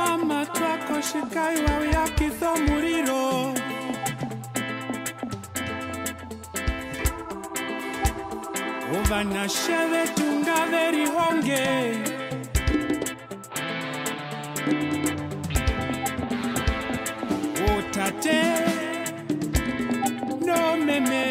[0.00, 3.20] mama twako shikayo wawe yakitha omuriro
[9.08, 11.64] vanashe vetu ngaverihonge
[17.74, 18.40] otate
[20.46, 21.22] nomeme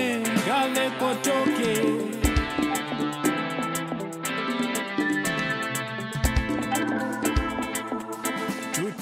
[0.45, 1.58] ngavekotoke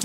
[0.00, 0.04] 大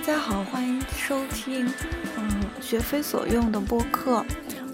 [0.00, 1.70] 家好，欢迎收听
[2.16, 4.24] 嗯学非所用的播客。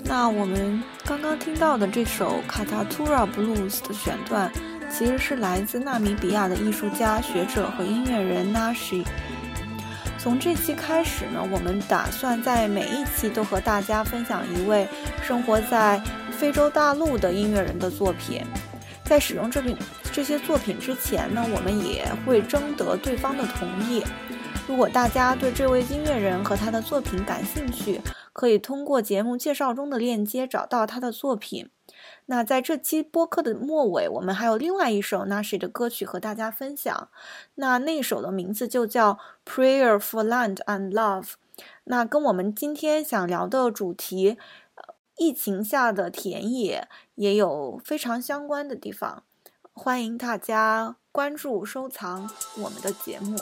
[0.05, 4.53] 那我们刚刚听到的这首《卡塔图拉 Blues》的选段，
[4.89, 9.05] 其实是来自纳米比亚的艺术家、学者和音乐人 Nashi。
[10.17, 14.89] 从这期开始呢，我们打算在每一期都和大家分享一位
[15.25, 15.99] 生活在
[16.31, 18.43] 非洲大陆的音乐人的作品。
[19.07, 19.75] 在使用这品
[20.13, 24.05] 这些作品之前呢，我们也会征得对方的同意。
[24.69, 28.03] 如果大家对这位音乐人和他的作品感兴趣，
[28.35, 31.71] 可以通过节目介绍中的链接找到他的作品。
[32.27, 37.09] 那在这期播客的末尾，我们还有另外一首 Nashi 的歌曲和大家分享。
[37.55, 39.19] 那那首的名字就叫
[39.51, 41.23] 《Prayer for Land and Love》。
[41.85, 44.39] 那跟我们今天想聊的主题，
[45.17, 49.23] 疫情下的田野也有非常相关的地方。
[49.73, 53.37] 欢迎大家关注、收藏我们的节目。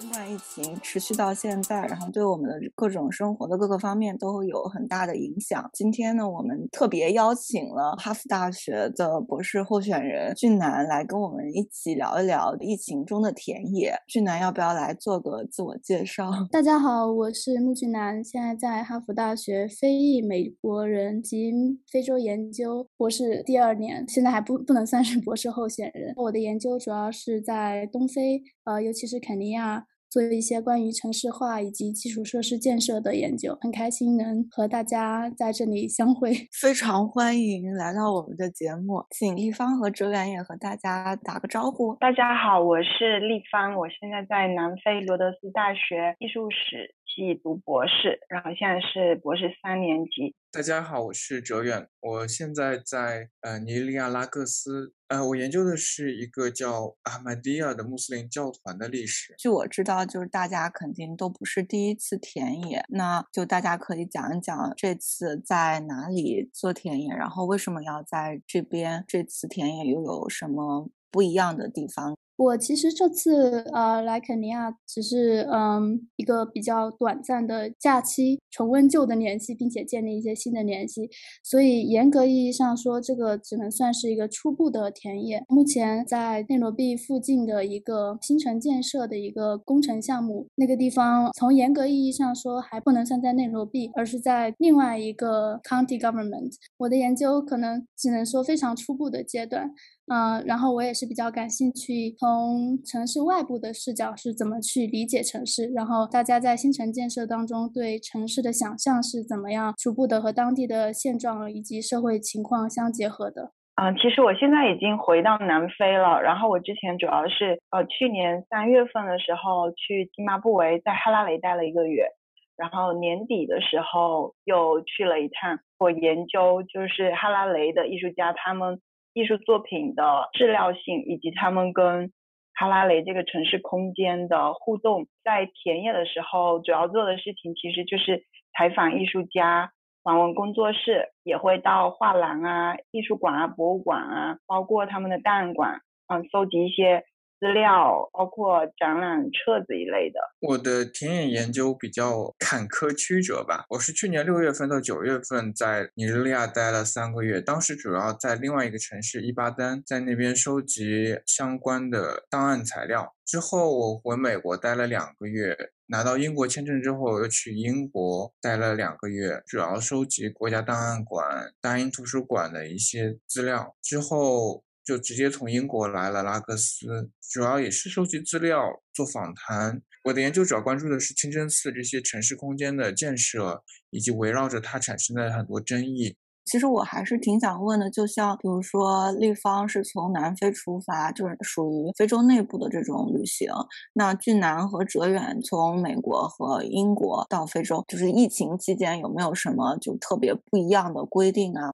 [0.00, 5.68] 新冠疫情持续到现在，然后对我们的各种生活的各个方面都有很大的影响。
[5.74, 13.92] 今天呢，我们特别邀请了哈佛大学的博士候选人俊南来跟我们一起聊一聊疫情中的田野。
[14.08, 16.30] 俊南，要不要来做个自我介绍？
[16.50, 21.52] 大家好，我是穆俊南，现在在哈佛大学非裔美国人及
[21.92, 26.14] 非洲研究博士第二年，现在还不不能算是博士候选人。
[26.16, 29.86] 我的研究主要是在东非，呃，尤其是肯尼亚。
[30.10, 36.32] 做一些关于城市化以及基础设施建设的研究，很开心能和大家在这里相会。
[36.60, 41.94] 非常欢迎来到我们的节目，请立方和哲远也和大家打个招呼。
[42.00, 50.32] 大家好，我是立方，我现在在南非罗德斯大学艺术史系读博士，然后现在是博士三年级。
[50.52, 59.34] 大家好，我是哲远，我现在在呃尼日利亚拉各斯，呃，我研究的是一个叫阿曼迪亚的穆斯林教团的历史。
[59.38, 72.16] 据我知道，就是大家肯定都不是第一次田野，那就大家可以讲一讲这次在哪里做田野，然后为什么要在这边，这次田野又有什么不一样的地方？
[72.40, 81.10] 我其实这次呃来肯尼亚只是嗯一个比较短暂的假期，重温旧的联系，并且建立一些新的联系，
[81.44, 85.44] 所以严格意义上说，这个只能算是一个初步的田野。
[85.50, 96.54] 目前在内罗毕附近的一个新城建设的一个工程项目，那个地方从严格意义上说还不能算在内罗毕，而是在另外一个 county government。
[96.78, 99.74] 我的研究可能只能说非常初步的阶段。
[100.12, 113.52] 嗯，然后我也是比较感兴趣，从城市外部的视角是怎么去理解城市，然后大家在新城建设当中对城市的想象是怎么样逐步的和当地的现状以及社会情况相结合的。
[113.76, 122.08] 嗯，其实我现在已经回到南非了，然后我之前主要是呃去年三月份的时候去津巴布韦，在哈拉雷待了一个月，
[122.56, 128.80] 然后年底的时候又去了一趟，我研究就是哈拉雷的艺术家他们。
[129.12, 132.12] 艺术作品的质料性，以及他们跟
[132.54, 138.24] 哈拉雷这个城市空间的互动，在田野的时候，主要做的事情其实就是
[138.56, 139.72] 采访艺术家、
[140.02, 147.04] 访问工作室，也会到画廊啊、艺术馆啊、博物馆啊，包括他们的档案馆，嗯，搜集一些。
[147.40, 150.20] 资料包括展览册子一类的。
[150.40, 153.64] 我的田野研究比较坎坷曲折吧。
[153.70, 163.14] 我是去年六月份到九月份在尼日利亚待了三个月，当时主要在另外一个城市伊巴丹，在那边收集相关的档案材料。
[163.24, 165.56] 之后我回美国待了两个月，
[165.86, 173.74] 拿到英国签证之后又去英国待了两个月，主要收集国家档案馆、大英图书馆的一些资料。
[173.80, 174.62] 之后。
[174.90, 178.60] 就直接从英国来了拉各斯，主要也是收集资料、
[178.92, 179.80] 做访谈。
[180.02, 186.16] 我的研究主要关注的是清真寺这些城市空间的建设，以及围绕着它产生的很多争议。
[186.44, 193.48] 其实我还是挺想问的，就像比如说立方是从南非出发，就是属于非洲内部的这种旅行。
[193.92, 201.72] 那俊南和哲远从美国和英国到非洲，就是疫情期间有没有什么就特别不一样的规定啊？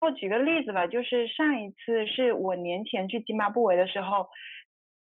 [0.00, 4.28] 我举个例子吧，就是上一次是我年前去津巴布韦的时候，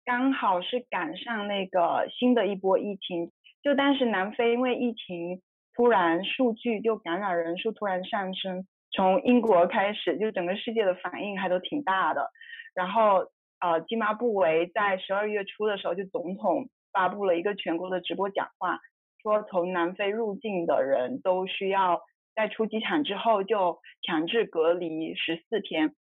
[0.05, 5.43] 刚好是赶上那个新的一波疫情，就当时南非因为疫情
[5.75, 8.67] 突然数据就感染人数突然上升。
[8.93, 12.31] 从英国开始，就整个世界的反应还都挺大的。
[12.75, 13.27] 然后，
[13.61, 18.79] 呃，津巴布韦在十二月初的时候，就总统发布了一个全国的直播讲话，
[19.23, 22.00] 说从南非入境的人都需要
[22.37, 25.97] 在出机场之后就强制隔离十四天。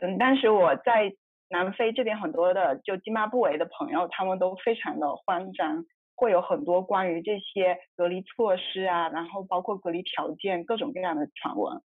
[0.00, 1.14] 嗯，当时我在
[1.48, 5.84] 南非这边很多的就津巴布韦的朋友，他们都非常的慌张，
[6.14, 11.80] 会有很多关于这些隔离措施啊，然后包括隔离条件各种各样的传闻。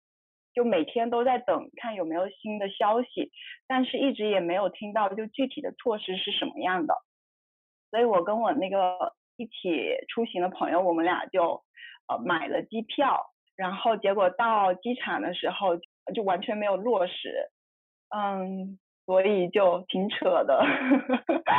[0.55, 3.31] 就每天都在等看有没有新的消息，
[3.67, 6.94] 但是一直也没有听到就具体的措施是什么样的，
[7.90, 11.62] 所以我跟我那个一起出行的朋友，我们俩就
[12.08, 15.76] 呃买了机票，然后结果到机场的时候
[16.14, 17.50] 就完全没有落实，
[18.14, 20.62] 嗯，所以就挺扯的。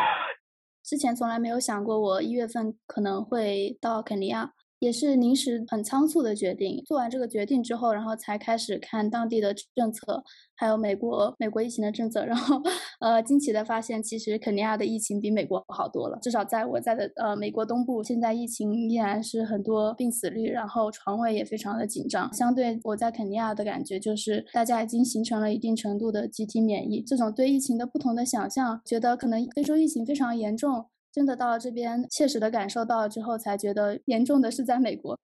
[0.83, 4.53] 之前从来没有想过我一月份可能会到肯尼亚。
[4.79, 6.81] 也是临时很仓促的决定。
[6.85, 10.23] 做完这个决定之后，然后才开始看当地的政策，
[10.55, 12.23] 还有美国美国疫情的政策。
[12.27, 12.61] 然后，
[12.99, 16.19] 呃，惊奇的发现，其实肯尼亚的疫情比美国好多了。
[16.21, 22.31] 至少在我在的呃美国东部，现在疫情依然是很多病死率，然后床位也非常的紧张。
[22.33, 27.01] 相对我在肯尼亚的感觉，就是大家已经形成了一定程度的集体免疫。
[27.01, 30.85] 这种对疫情的不同的想象，觉得可能非洲疫情非常严重。
[31.17, 35.17] 真的到了这边，切实的感受到了之后，才觉得严重的是在美国。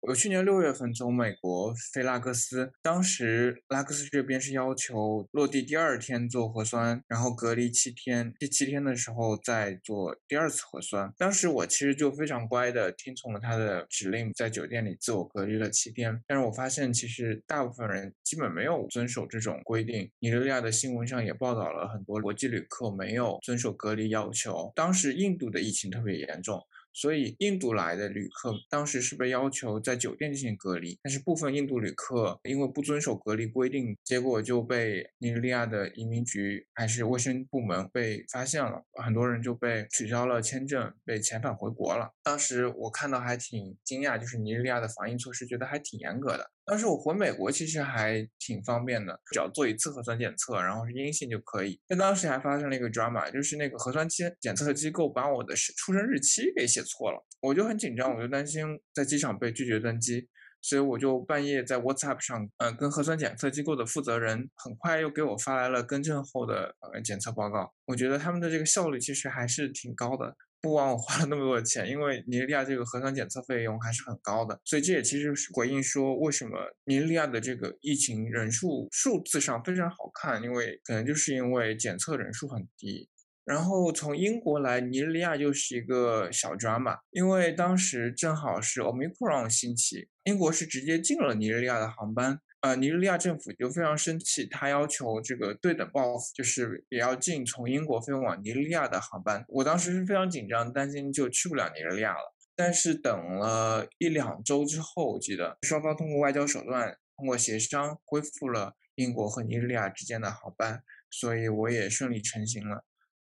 [0.00, 11.12] 我去年六月份从美国飞拉各斯，当时拉各斯这边是要求落地第二天做核酸，然后隔离七天，第七天的时候再做第二次核酸。
[11.18, 16.22] 当时我其实就非常乖的听从了他的指令，在酒店里自我隔离了七天。
[16.28, 20.08] 但是我发现其实大部分人基本没有遵守这种规定。
[20.20, 24.72] 尼日利亚的新闻上也报道了很多国际旅客没有遵守隔离要求。
[24.76, 26.64] 当时印度的疫情特别严重。
[26.92, 42.10] 所以印度来的旅客当时是被要求在酒店进行隔离，但是部分印度旅客因为不遵守隔离规定，结果就被尼日利亚的移民局还是卫生部门被发现了，很多人就被取消了签证，被遣返回国了。
[42.22, 46.50] 当时我看到还挺惊讶，就是尼日利亚的防疫措施觉得还挺严格的。
[46.68, 51.80] 当时我回美国其实还挺方便的，只要做一次核酸检测，然后是阴性就可以。
[51.88, 60.28] 但当时还发生了一个 drama，就是那个核酸期检测机构把我的出生日期给写错了，我就很紧张，我就担心在机场被拒绝登机，
[60.60, 67.72] 所以我就半夜在 WhatsApp 上，嗯，跟核酸检测机构的负责人很快又给我发来了更正后的呃检测报告。
[67.86, 70.36] 我觉得他们的这个效率其实还是挺高的。
[70.60, 83.08] 不枉我花了那么多的钱，因为尼日利亚这个核酸检测费用还是很高的，所以这也其实是回应说为什么尼日利亚的这个疫情人数数字上非常好看，因为可能就是因为检测人数很低。
[83.44, 92.40] 然后从英国来尼日利亚就是一个小抓嘛因为当时正好是 Omicron 兴起，英国是直接禁了尼日利亚的航班。
[92.60, 99.44] 呃，尼日利亚政府就非常生气，他要求这个对等报复，就是也要禁从英国飞往尼日利亚的航班。
[99.48, 102.34] 我当时是非常紧张，担心就去不了尼日利亚了。
[102.56, 112.84] 但是等了一两周之后，我记得双方通过外交手段，通过协商恢复了英国和尼日利亚之间的航班，所以我也顺利成行了。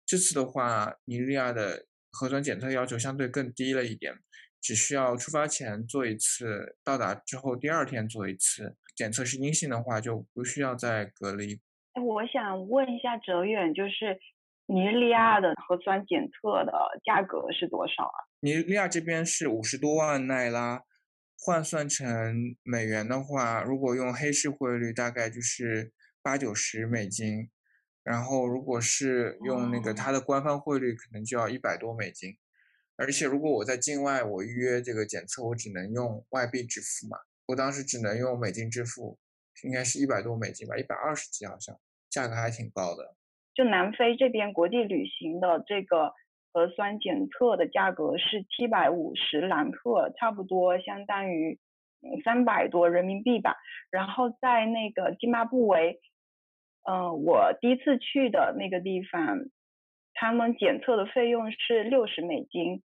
[0.05, 4.15] 这次的话，尼日利亚的核酸检测要求相对更低了一点，
[4.63, 8.77] 只需要出发前做一次，到达之后第二天做一次。
[8.95, 11.61] 检测是阴性的话，就不需要再隔离。
[11.95, 14.19] 哎，我想问一下哲远，就是
[14.67, 16.73] 尼日利亚的核酸检测的
[17.05, 18.17] 价格是多少啊？
[18.41, 20.83] 尼日利亚这边是五十多万奈拉，
[21.39, 25.93] 换算成美元的话，如果用黑市汇率，大概就是
[26.23, 27.51] 八九十美金。
[28.05, 32.37] 然后如果是用那个它的官方汇率，可能就要一百多美金。
[33.03, 37.19] 而且如果我在境外，我预约这个检测，我只能用外币支付嘛。
[37.49, 39.19] 我当时只能用美金支付，
[39.65, 41.77] 应该是一百多美金吧，一百二十几好像，
[42.09, 43.17] 价格还挺高的。
[43.55, 46.13] 就南非这边国际旅行的这个
[46.53, 51.59] 核酸检测的价格是七百五十兰特，差不多相当于
[52.25, 53.57] 三百多人民币吧。
[53.91, 56.01] 然后在那个津巴布韦，
[56.89, 59.41] 嗯，我第一次去的那个地方，
[60.15, 62.83] 他们检测的费用是六十美金，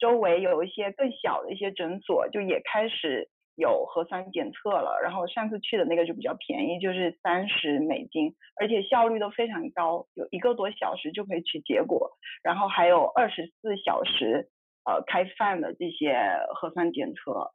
[0.00, 3.28] 周围有一些更小的一些诊所就也开始。
[3.56, 4.98] 有核酸检测了。
[5.02, 14.48] 然后上次去的那个就比较便宜，就是三十美金，而且效率都非常高，有一个多小时就可以取结果，然后还有二十四小时
[14.86, 16.16] 呃开放的这些
[16.54, 17.52] 核酸检测。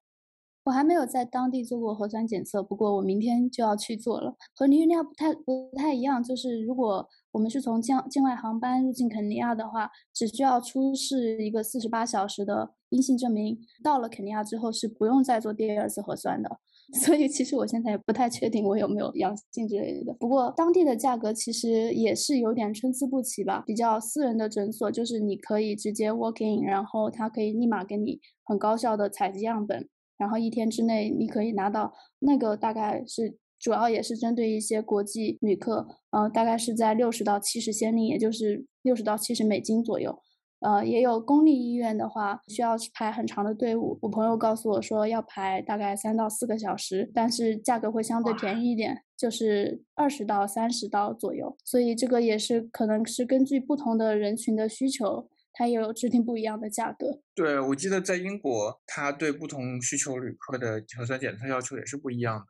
[0.65, 4.35] 我还没有在当地做过核酸检测，不过我明天就要去做了。
[4.55, 16.49] 和尼日利亚不太不太一样，就是如果我们是从境境外航班入境肯尼亚的话，只需要出示一个四十八小时的阴性证明，到了肯尼亚之后是不用再做第二次核酸的。
[16.93, 20.13] 所以其实我现在也不太确定我有没有阳性之类的。
[20.19, 29.87] 不过当地的价格其实也是有点参差不齐吧，比较私人的诊所就是你可以直接 walk in，然后他可以立马给你很高效的采集样本。
[30.17, 40.19] 然后一天之内你可以拿到那个，大概是主要也是针对一些国际旅客，呃，大概是在六十到七十先令，也就是六十到七十美金左右。
[40.61, 43.99] 呃，也有公立医院的话，需要排很长的队伍。
[44.01, 51.55] 我朋友告诉我说要排大概三到四个小时，但是价格会相对便宜一点，就是二十到三十刀左右。
[51.63, 55.29] 所以这个也是可能是根据不同的人群的需求。
[55.57, 57.21] 它也有制定不一样的价格。
[57.33, 62.45] 对，我记得在英国，它对不同需求旅客的核酸检测要求也是不一样的。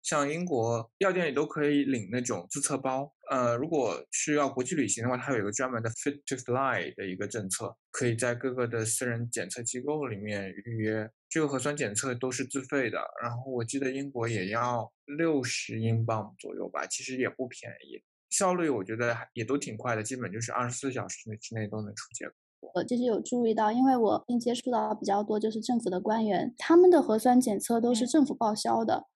[0.00, 3.12] 像英国药店里都可以领那种自测包。
[3.30, 11.10] 呃，如果需要国际旅行的话，它有一个专门的 Fit to Fly 的一个政策，可以在各个的私人检测机构里面预约。
[11.28, 12.98] 这个核酸检测都是自费的。
[13.20, 18.02] 然后我记得英国也要六十英镑左右吧，其实也不便宜。
[18.30, 22.34] 效率我觉得也都挺快的，基本就是二十四小时之内都能出结果。
[22.74, 29.06] 我就是有注意到，因为我并接触到比较多，就是政府的官员，他们的核酸检测都是政府报销的，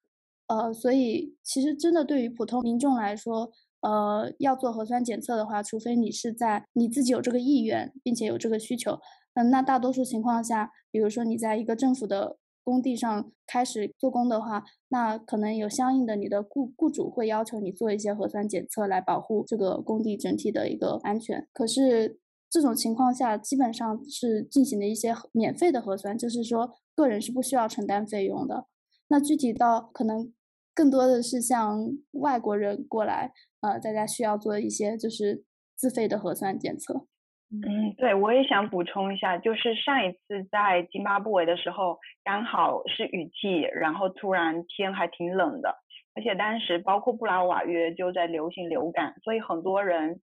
[0.46, 9.00] 呃，所以其实真的对于普通民众来说，呃，要做核酸检测的话，除非你是在你自己有这个意愿，并且有这个需求，
[9.34, 22.20] 嗯，那大多数情况下，比如说你在一个政府的工地上开始做工的话，那可能有相应的你的雇雇主会要求你做一些核酸检测来保护这个工地整体的一个安全，可是。
[22.52, 28.66] 这种情况下，基本上是进行的一些免费的核酸，就是说个人是不需要承担费用的。
[29.08, 30.34] 那具体到可能
[30.74, 31.78] 更多的是像
[32.10, 33.32] 外国人过来，
[33.62, 35.44] 呃，大家需要做一些就是
[35.74, 37.06] 自费的核酸检测。
[37.48, 45.74] 嗯，对，我也想补充一下，就是上一次在津巴布韦的时候，刚好是雨季，然后突然天还挺冷的，
[46.14, 50.20] 而且当时包括布拉瓦约就在流行流感，所以很多人，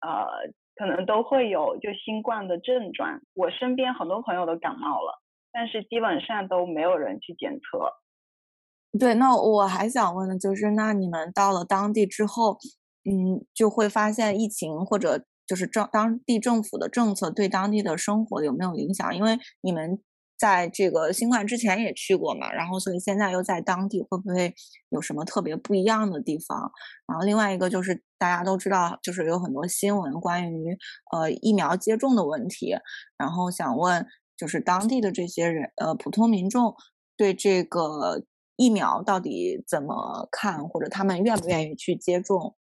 [0.00, 0.52] 呃。
[0.80, 5.20] 可能都会有就新冠的症状，我身边很多朋友都感冒了，
[5.52, 8.98] 但是基本上都没有人去检测。
[8.98, 12.56] 对，那我还想问的就是，那你们到了当地之后，
[13.04, 19.14] 嗯，就会发现疫情或者就是政当地政府的政策对当地的生活有没有影响？
[19.14, 20.02] 因为你们。
[20.40, 24.54] 在这个新冠之前也去过嘛，然后所以现在又在当地，会不会
[24.88, 26.72] 有什么特别不一样的地方？
[27.06, 30.78] 然后另外一个就是大家都知道，就是有很多新闻关于
[31.12, 32.74] 呃疫苗接种的问题，
[33.18, 36.74] 然后想问，就是当地的这些人呃普通民众
[37.18, 38.24] 对这个
[38.56, 42.56] 疫苗到底怎么看，或者他们愿不愿意去接种？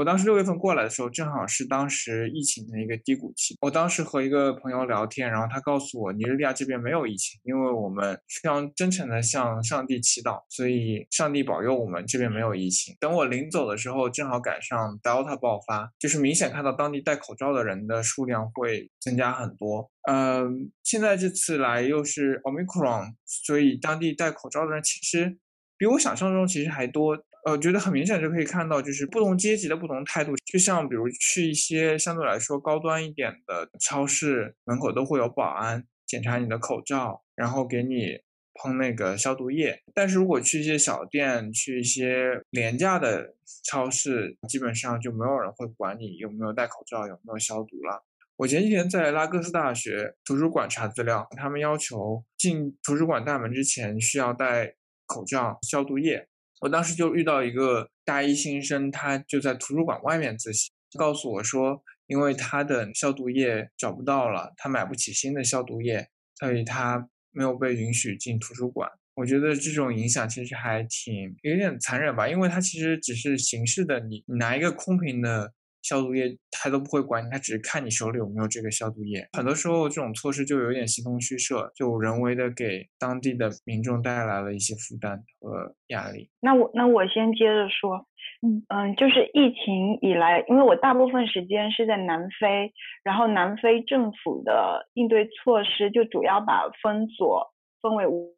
[0.00, 3.54] 我当时六月份过来的时候，正好是当时疫情的一个低谷期。
[3.60, 12.96] 我当时和一个朋友聊天，然后他告诉我，尼日利亚这边没有疫情，因为我们非常真诚的向上帝祈祷，所以上帝保佑我们这边没有疫情。
[12.98, 19.90] 等我临走的时候，正好赶上 Delta 爆发，就是明显看到当地戴口罩的人的数量会增加很多。
[20.08, 25.36] 嗯，现在这次来又是 Omicron，所以当地戴口罩的人其实
[25.76, 27.22] 比我想象中其实还多。
[27.44, 30.34] 呃，觉得很明显就可以看到，就是不同阶级的不同态度。
[30.44, 38.18] 就像比如去一些相对来说高端一点的超市门口，都会有保安检查你的口罩，然后给你
[38.54, 39.80] 喷那个消毒液。
[39.94, 48.04] 但是如果去一些小店，去一些廉价的超市，基本上就没有人会管你有没有戴口罩，有没有消毒了。
[48.36, 54.74] 我前几天在拉各斯大学图书馆查资料，他们要求进图书馆大门之前需要戴
[55.06, 56.26] 口罩、消毒液。
[56.60, 66.06] 我当时就遇到一个大一新生，他就在图书馆外面自习，告诉我说，因为他的消毒液找不到了，他买不起新的消毒液，
[66.38, 68.88] 所以他没有被允许进图书馆。
[69.14, 75.52] 我觉得这种影响其实还挺有点残忍吧，因为他其实只是形式的，你你拿一个空瓶的。
[75.82, 79.26] 消毒液他都不会管你，他只是看你手里有没有这个消毒液。
[79.32, 86.28] 很多时候这种措施就有点形同虚设，就人为的给当地的民众带来了一些负担和压力。
[86.40, 88.06] 那我那我先接着说，
[88.42, 92.72] 嗯嗯，就是疫情以来，因为我大部分时间是在南非，
[93.02, 98.36] 然后南非政府的应对措施就主要把封锁分为五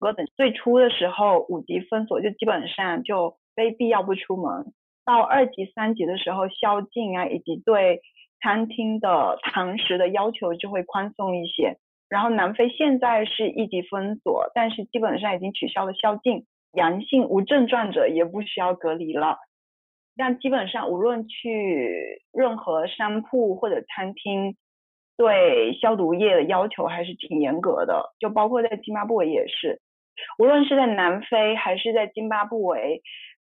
[0.00, 4.72] 个等最初的时候，五级封锁就基本上就非必要不出门。
[5.06, 8.02] 到二级、三级的时候，宵禁啊，以及对
[8.42, 11.78] 餐厅的堂食的要求就会宽松一些。
[12.08, 19.38] 然后南非现在是一级封锁，但是基本上已经取消了宵禁，阳性无症状者也不需要隔离了。
[20.16, 24.56] 但基本上无论去任何商铺或者餐厅，
[25.16, 29.80] 对消毒液的要求还是挺严格的，就包括在津巴布韦也是。
[30.38, 33.02] 无论是在南非还是在津巴布韦，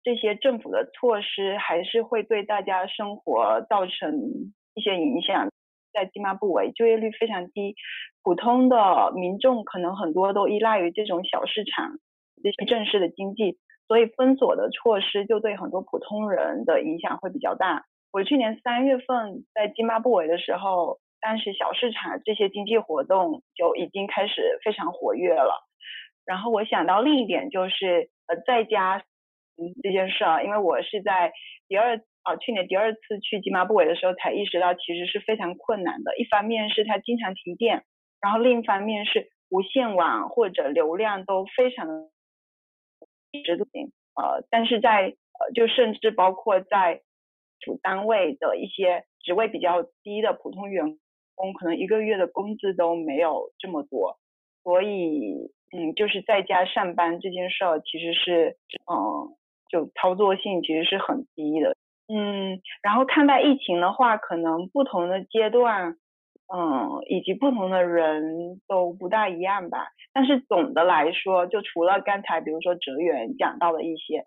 [0.08, 5.50] 这些政府的措施还是会对大家生活造成一些影响。
[5.92, 7.76] 在津巴布韦，就业率非常低，
[8.24, 11.98] 普通的民众可能很多都依赖于这种小市场
[12.42, 13.58] 这些正式的经济，
[13.90, 17.84] 所以封锁的措施就对很多普通人的影响会比较大。
[18.14, 25.68] 我去年三月份在津巴布韦的时候，当时小市场这些经济活动就已经开始非常活跃了。
[26.26, 29.04] 然后我想到另一点就是，呃，在家
[29.82, 31.34] 这件事儿，因为我是在
[31.68, 36.16] 第二啊去年第二次去津巴布韦的时候才意识到，其实是非常困难的。
[36.18, 37.84] 一方面是它经常停电，
[38.22, 42.10] 然后另一方面是无线网或者流量都非常的
[43.32, 43.92] 一直都行。
[44.16, 47.02] 呃，但是在呃就甚至包括在
[47.60, 50.98] 主单位的一些职位比较低的普通员
[51.36, 54.20] 工，可能一个月的工资都没有这么多，
[54.64, 55.52] 所以。
[55.70, 58.56] 嗯，就是在家上班这件事儿，其实是，
[58.90, 59.36] 嗯，
[59.70, 61.76] 就操作性其实是很低的。
[62.08, 65.98] 嗯，然后看待疫情的话，可能不同的阶段，
[66.54, 69.88] 嗯，以及不同的人都不大一样吧。
[70.14, 74.24] 但是总的来说，就除了刚才比如说哲远讲到的一些，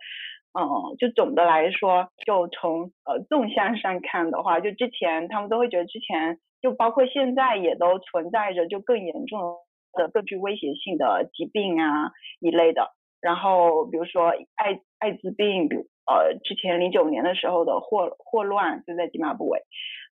[0.53, 9.57] 嗯，就总的来说，就从呃纵向上看的话，就之前他们都会觉得之前，就包括现在也都存在着就更严重。
[9.93, 15.75] 的更具威胁性的疾病啊一类的，然后比如说艾艾滋病，比
[16.07, 19.59] 呃之前零九年的时候的霍霍乱就在津巴布韦，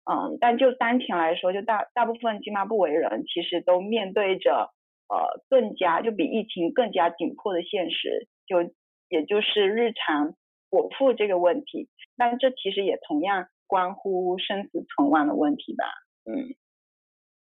[0.10, 4.72] 嗯，但就当前来说，就大大部分津巴布韦人其实都面对着
[5.10, 8.72] 呃更加就比疫情更加紧迫的现实，就
[9.10, 10.36] 也就是日常
[10.70, 15.86] 果腹这个问题，但这其实也同样关乎生死存亡的问题吧，
[16.32, 16.56] 嗯。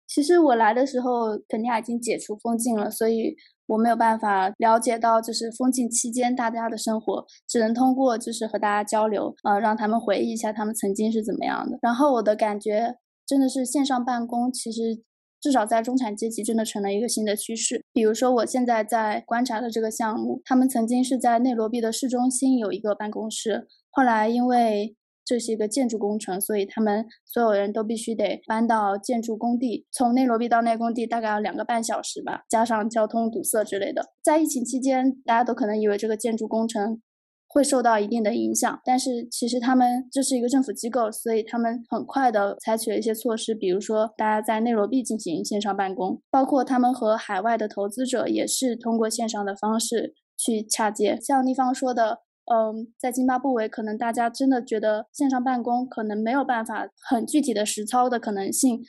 [0.09, 3.35] 其实我来的时候，肯定已经解除封禁了，所以
[3.67, 11.77] 我没有办法了解到，就是封禁期间大家的生活，只能通过就是和大家交流，呃，让他们回忆一下他们曾经是怎么样的。
[11.81, 15.03] 然后我的感觉真的是线上办公，其实
[15.39, 17.83] 至少在中产阶级真的成了一个新的趋势。
[17.93, 24.95] 比如说我现在在观察的这个项目，他们曾经是在内罗毕的市中心有一个办公室，后来因为
[25.27, 29.85] 这是一个建筑工程，所以他们所有人都必须得搬到建筑工地。
[29.91, 34.13] 从内罗毕到那工地大概要两个半小时吧，加上交通堵塞之类的。
[34.23, 37.01] 在疫情期间，大家都可能以为这个建筑工程
[37.45, 51.19] 会受到一定的影响，但是其实他们这是一个政府机构，所以他们很快的采取了一些措施，比如说大家在内罗毕进行线上办公，包括他们和海外的投资者也是通过线上的方式去洽接。
[51.21, 52.19] 像立方说的。
[52.49, 58.81] 嗯，在津巴布韦，可能大家真的觉得线上办公可能没有办法很具体的实操的可能性，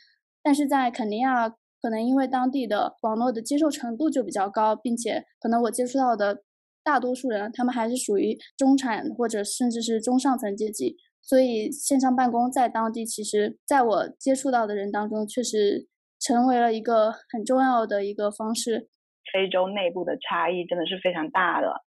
[0.42, 1.48] 但是在肯尼亚，
[1.82, 6.44] 可能因为当地的网络的接受程度就比较高，并且可能我接触到的
[6.84, 15.88] 大多数人，他们还是属于中产或者甚至是中上层阶级，所以线上办公在当地，其实在我接触到的人当中，确实
[16.20, 18.88] 成为了一个很重要的一个方式。
[19.32, 21.87] 非洲内部的差异真的是非常大的。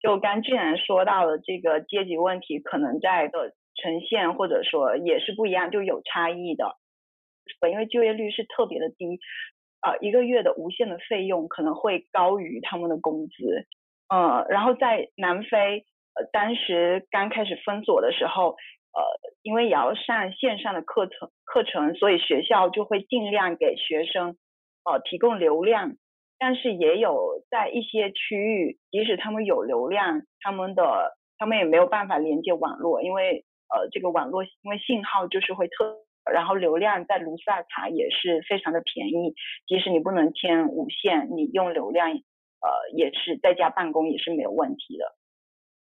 [0.00, 6.76] 就刚既然说到了这个阶级问题，可能在的呈现或者说也是不一样，就有差异的。
[7.70, 9.18] 因为就业率是特别的低，
[9.82, 13.66] 呃，一个月的无限的费用可能会高于他们的工资。
[14.08, 18.50] 呃，然后在南非，呃，当时刚开始封锁的时候，
[18.94, 19.02] 呃，
[19.42, 24.36] 因为也要上线上的课程课程，所以学校就会尽量给学生
[24.84, 25.92] 呃提供流量。
[26.44, 35.98] 但是也有在一些区域，即使他们有流量，他们的他们也没有办法连接网络，因为呃这个网络因为信号就是会特，
[36.32, 39.34] 然后流量在卢萨卡也是非常的便宜，
[39.68, 45.14] 即使你不能签无线，你用流量呃也是在家办公也是没有问题的。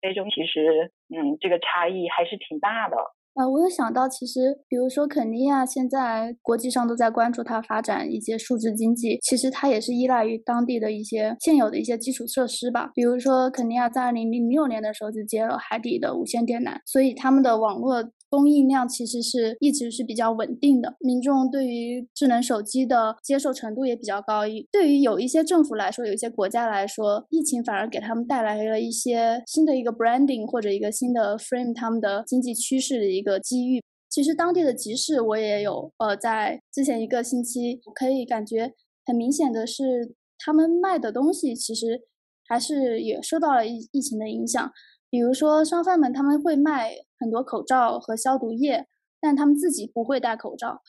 [0.01, 2.97] 非洲其实嗯这个差异还是挺大的。
[3.37, 12.91] 呃，我有想到，其实比如说肯尼亚现在国际上都在关注它发展一些数字经济，其实它也是依赖于当地的一些现有的一些基础设施吧。
[12.95, 24.43] 比如说肯尼亚在二零零六年的时候就接了海底的无线电缆，所以他们的网络供应量其实是一直是比较稳定的，民众对于智能手机的接受程度也比较高。
[24.71, 33.83] 对于有一些政府来说，有一些国家来说，疫情反而给他们带来了一些新的一个 branding 或者一个新的 frame 他们的经济趋势的一个机遇。
[34.09, 38.73] 其实当地的集市我也有，呃，在之前一个星期可以感觉
[39.05, 42.03] 很明显的是，他们卖的东西其实
[42.49, 44.73] 还是也受到了疫疫情的影响。
[45.11, 48.87] 比如说商贩们他们会卖很多口罩和消毒液，
[49.21, 50.83] 但他们自己不会戴口罩，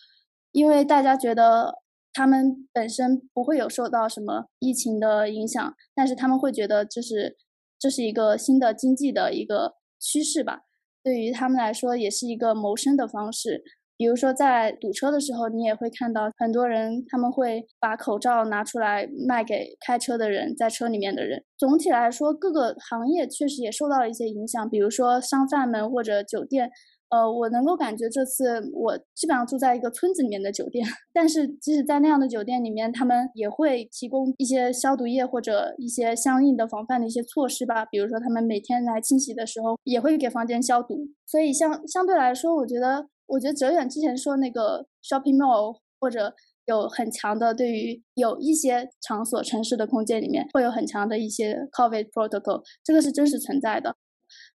[0.51, 1.75] 因为大家觉得
[2.11, 7.37] 他们本身不会有受到什么疫情的影响，但是他们会觉得这是
[7.79, 10.61] 这是一个新的经济的一个趋势吧。
[11.03, 13.63] 对于他们来说，也是一个谋生的方式。
[13.97, 21.43] 比如说，在堵车的时候，你也会看到很多人，他们会把口罩拿出来卖给开车的人，在车里面的人。
[21.57, 24.69] 总体来说，各个行业确实也受到了一些影响。
[24.69, 26.71] 比如说，商贩们或者酒店。
[27.09, 37.85] 呃，我能够感觉这次我基本上住在一个村子里面的酒店，但是即使在那样的酒店里面，他们也会提供一些消毒液或者一些相应的防范的一些措施吧。
[37.85, 41.07] 比如说，他们每天来清洗的时候，也会给房间消毒。
[41.25, 46.33] 所以，相相对来说，我觉得，我觉得哲远之前说那个 shopping mall 或者
[46.65, 53.95] 有很强的对于有一些场所、城市的空间里面会有很强的一些 COVID protocol，这个是真实存在的。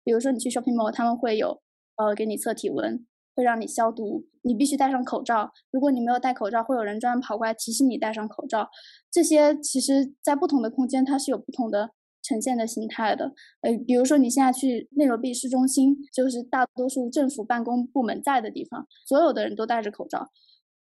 [0.03, 1.61] 比如说，你去 shopping mall，他们会有。
[2.01, 3.05] 呃，给你测体温，
[3.35, 5.51] 会让你消毒，你必须戴上口罩。
[5.69, 8.69] 如果你没有戴口罩，会有人专门跑过来提醒你戴上口罩。
[9.11, 11.91] 这些其实，在不同的空间，它是有不同的
[12.29, 13.33] 呈现的形态的。
[13.61, 20.29] 呃，比如说你现在去内罗毕市中心，就是大多数政府办公部门在的地方，所有的人都戴着口罩，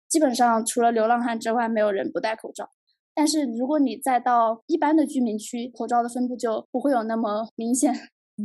[0.08, 2.68] 基本上除了流浪汉之外，没有人不戴口罩。
[3.14, 7.94] 但是如果你再到一般的居民区，口罩的分布就不会有那么明显。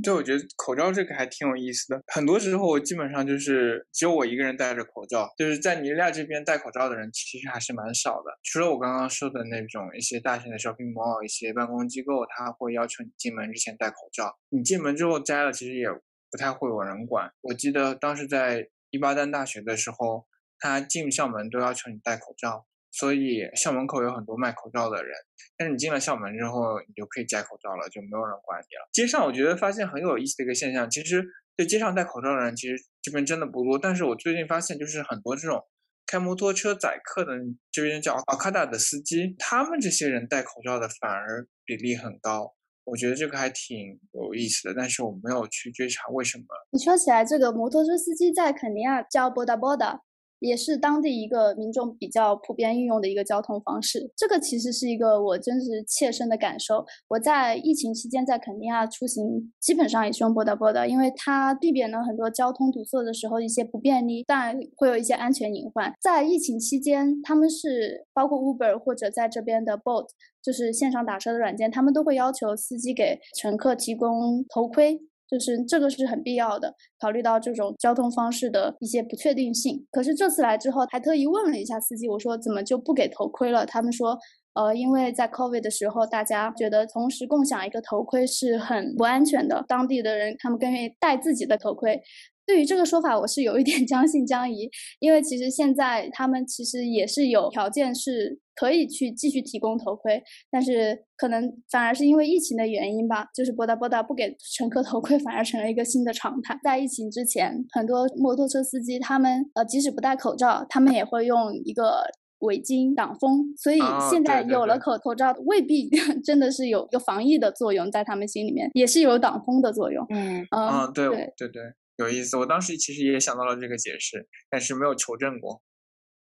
[0.03, 2.01] 对，我觉得口罩这个还挺有意思的。
[2.07, 5.27] 很多时候，我基本上就是只有我一个人戴着口罩。
[5.37, 8.37] 就是在尼日利亚这边戴口罩的人其实还是蛮少的。
[8.43, 14.37] 除了我刚刚说的那种一些大型的 shopping mall、一些办公机构，他会要求你进门之前戴口罩。
[14.49, 15.87] 你进门之后摘了，其实也
[16.29, 17.31] 不太会有人管。
[17.41, 20.27] 我记得当时在伊巴丹大学的时候，
[20.59, 22.67] 他进校门都要求你戴口罩。
[22.91, 25.13] 所以校门口有很多卖口罩的人，
[25.57, 28.89] 但是你进了校门之后，你就可以摘口罩了，就没有人管你了。
[28.91, 31.23] 街上我觉得发现很有意思的一个现象，其实
[31.55, 33.77] 对街上戴口罩的人，其实这边真的不多。
[33.77, 35.61] 但是我最近发现，就是很多这种
[36.05, 37.33] 开摩托车载客的，
[37.71, 42.55] 这边叫阿卡达的司机，他们这些人戴口罩的反而比例很高。
[42.85, 46.45] 我觉得这个还挺有意思的，但是我没有去追查为什么。
[46.71, 50.01] 你说起来，这个摩托车司机在肯尼亚叫波达波达。
[50.39, 54.11] 也是当地一个民众比较普遍运用的一个交通方式。
[54.15, 56.85] 这个其实是一个我真实切身的感受。
[57.09, 65.93] 我在疫情期间在肯尼亚出行，基本上也是用波达波达，因为它避免了很多交通堵塞的时候一些不便利，但会有一些安全隐患。
[66.01, 70.07] 在疫情期间，他们是包括 Uber 或者在这边的 Bolt，
[70.43, 74.99] 就是线上打车的软件，他们都会要求司机给乘客提供头盔。
[75.29, 79.85] 就是这个是很必要的，考虑到这种交通方式的一些不确定性。
[79.91, 83.65] 可是这次来之后，还特意问了一下司机，我说怎么就不给头盔了？
[83.65, 84.17] 他们说，
[84.53, 92.01] 呃，因为在 COVID 的时候，大家觉得同时共享一个头盔是很不安全的，当地的人他们更愿意戴自己的头盔。
[92.47, 106.57] 对于这个说法，我是有一点 将信将疑，因为其实现在他们其实也是有条件是可以去继续提供头盔，但是可能反而是因为疫情的原因吧，就是波达波达不给乘客头盔， 反而成了一个新的常态。
[106.63, 112.05] 在疫情之前，很多摩托车司机他们呃即使不戴口罩，他们也会用一个
[112.39, 113.79] 围巾挡风，所以
[114.09, 115.89] 现在有了口口罩，未必
[116.23, 120.05] 真的是有一个防疫的作用，在他们心里面也是有挡风的作用。
[120.09, 121.61] 嗯啊，对对对。
[121.97, 125.61] 有意思，我当时其实也想到了这个解释，但是没有求证过。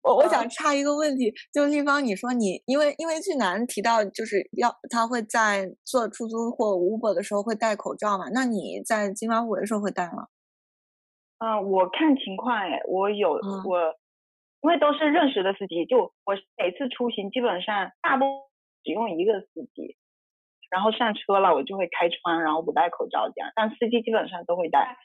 [0.02, 8.26] 我我想插一个问题，就立方，你说你因为因为俊南提到就是要他会在坐出租或 Uber 的时候会戴口罩嘛？
[8.32, 10.28] 那你在金马五的时候会戴吗？
[11.38, 13.94] 嗯，我看情况哎，我有我，
[14.62, 18.30] 因为都是认识的司机，就我每次出行基本上大部分
[18.84, 19.98] 只用一个司机，
[20.70, 24.96] 然后上车了我就会开窗，然后不戴口罩这样，但司机基本上都会戴。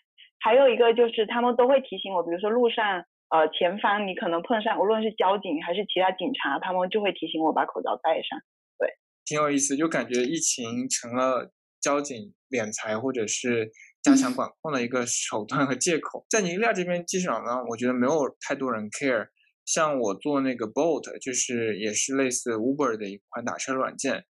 [0.44, 8.42] 还有一个就是他们都会提醒我，比如说路上，呃，前方你可能碰上，无论是交警还是其他警察，他们就会提醒我把口罩戴上。
[8.80, 8.90] 对，
[9.24, 13.70] 挺有意思，就感觉疫情成了交警敛财或者是
[14.02, 16.26] 加强管控的一个手段和借口。
[16.28, 19.28] 在尼日利亚这边，基本上呢，我觉得没有太多人 care。
[19.64, 24.26] 像我做那个 Bolt，就是也是类似 Uber 的一款打车软件，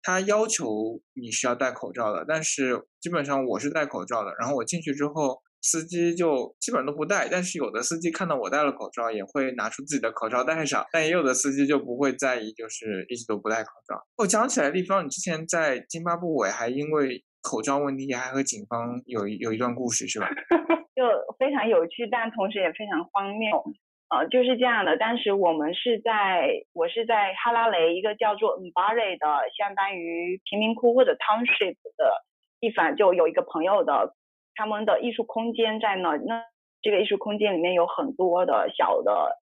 [0.00, 4.32] 它要求你是要戴口罩的，但是基本上我是戴口罩的。
[4.38, 5.42] 然后我进去之后。
[5.66, 14.00] 司机就基本上都不戴，但是有的司机看到我戴了口罩，也会拿出自己的口罩戴上，但也有的司机就不会在意，就是一直都不戴口罩。
[14.18, 20.28] 我讲起来，立方，你之前在津巴布韦还因为口罩问题还和警方有有一段故事是吧？
[20.94, 21.02] 就
[21.38, 23.64] 非常有趣，但同时也非常荒谬。
[24.08, 24.96] 呃，就是这样的。
[24.96, 29.26] 当时我们是在，我是在哈拉雷一个叫做 m b a r 的，
[29.58, 32.24] 相当于贫民窟或者 township 的
[32.60, 34.14] 地方，就有一个朋友的，
[34.56, 36.16] 他们的艺术空间在哪。
[36.16, 36.42] 那
[36.82, 39.38] 这个艺术空间里面有很多的小的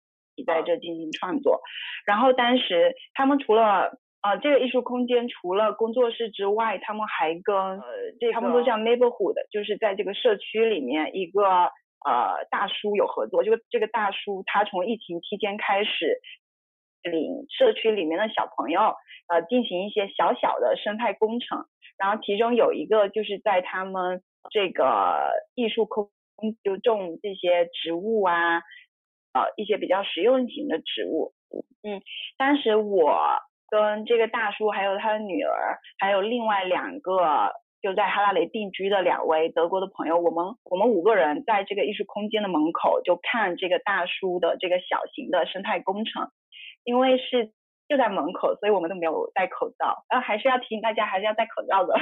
[0.45, 1.61] 在这进行创作。
[2.05, 7.83] 然后当时他们除了呃这个艺术空间除了工作室之外，他们还跟呃
[8.19, 11.71] 这他们都叫 neighborhood，就是在这个社区里面一个。
[12.05, 16.19] 呃，大叔有合作，这个这个大叔他从疫情期间开始
[17.01, 18.81] 领社区里面的小朋友
[19.29, 21.63] 呃进行一些小小的生态工程，
[21.97, 26.09] 然后其中有一个就是在他们这个艺术空
[26.63, 28.57] 就种这些植物啊，
[29.33, 31.33] 呃一些比较实用型的植物，
[31.83, 32.01] 嗯，
[32.37, 33.17] 当时我
[33.69, 37.51] 跟这个大叔还有他的女儿还有另外两个。
[37.83, 46.29] 就在哈拉雷定居的两位德国的朋友，我们我们五个人在这个艺术空间的门口就看这个大叔的这个小型的生态工程，
[46.85, 47.51] 因为是
[47.93, 51.93] 就在门口，所以我们都没有戴口罩，然后还是要提醒大家还是要戴口罩的。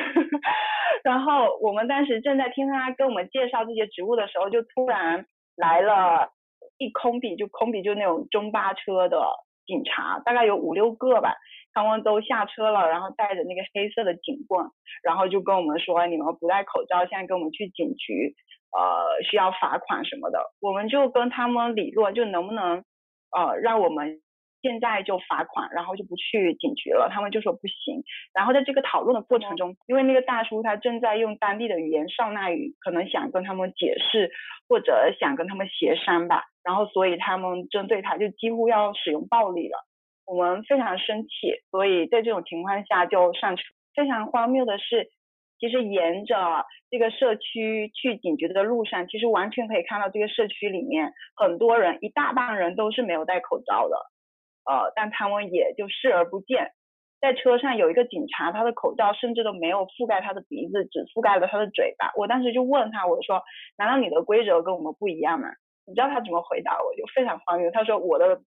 [1.04, 5.26] 然后我们当时正在听他跟我们介绍这些植物的时候，就突然
[5.58, 6.30] 来了
[6.78, 9.22] 一空比，就空比就那种中巴车的
[9.66, 11.36] 警察，大概有五六个吧。
[11.74, 14.68] 他们都下车了，然后带着那个黑色的警棍，
[15.04, 18.36] 然后就跟我们说：“你们不戴口罩，现在跟我们去警局，
[18.78, 22.84] 呃，需要罚款什么的。”我们就跟他们理论，就能不能
[23.32, 24.20] 呃让我们
[24.62, 27.10] 现在就罚款，然后就不去警局了。
[27.12, 28.04] 他们就说不行。
[28.34, 34.32] 然后在这个讨论的过程中，因为那个大叔他正在用当地的语言少纳语，可能想跟他们解释
[34.70, 39.86] 或者想跟他们协商吧，然后所以他们针对他就几乎要使用暴力了。
[40.26, 41.30] 我们非常生气，
[41.72, 43.64] 所以在这种情况下就上车。
[43.94, 45.10] 非常荒谬的是，
[45.60, 53.98] 其实沿着这个社区去警局的路上，其实完全可以看到这个社区里面很多人，一大半人都是没有戴口罩的，
[54.66, 56.72] 呃，但他们也就视而不见。
[57.20, 62.12] 在车上有一个警察，他的口罩甚至都没有覆盖他的鼻子，只覆盖了他的嘴巴。
[62.16, 63.44] 我当时就问他，我说
[63.78, 65.50] ：“难道你的规则跟我们不一样吗？”
[65.86, 66.96] 你知道他怎么回答我？
[66.96, 67.70] 就非常荒谬。
[67.72, 68.42] 他说：“我的。”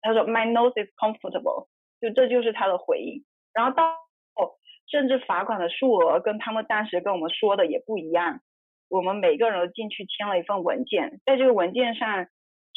[0.00, 1.68] 他说：“My nose is comfortable。”
[2.00, 3.24] 就这就是他的回应。
[3.52, 3.94] 然后到
[4.86, 8.40] 甚至罚款的数额跟他们当时跟我们说的也不一样。
[8.88, 12.26] 我们每个人都进去签了一份文件，在这个文件上，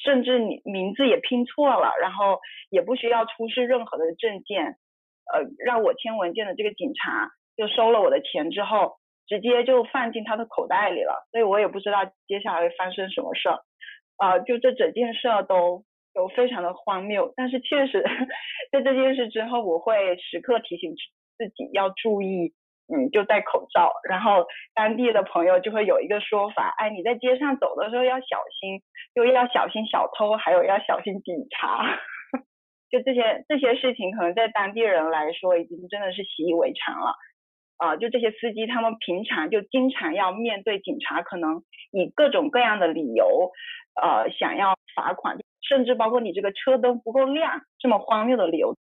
[0.04, 4.78] 甚至你名字也拼错了，然后也不需要出示任何的证件。
[5.34, 11.28] 呃，让我签文件的这个警察就收了我的钱之后，直接就放进他的口袋里了。
[11.32, 13.60] 所以我也不知道接下来会发生什么事儿。
[14.18, 15.84] 啊，就这整件事都。
[16.14, 18.04] 都非常的荒谬，但是确实，
[18.74, 20.96] 在这件事之后，我会时刻提醒
[21.38, 22.54] 自己要注意，
[22.88, 23.92] 嗯，就戴口罩。
[24.08, 28.82] 然后当地的朋友就会有一个说法，哎，你在街上走的时候要小心，
[29.14, 32.00] 又要小心小偷，还有要小心警察。
[32.90, 37.16] 就这些这些事情，可能在当地人来说，已经真的是习以为常了。
[37.78, 43.52] 啊，就这些司机，他们平常就经常要面对警察，可能以各种各样的理由，
[44.02, 45.38] 呃，想要罚款。
[45.68, 48.78] 甚至包括你这个车灯不够亮这么荒谬的理由，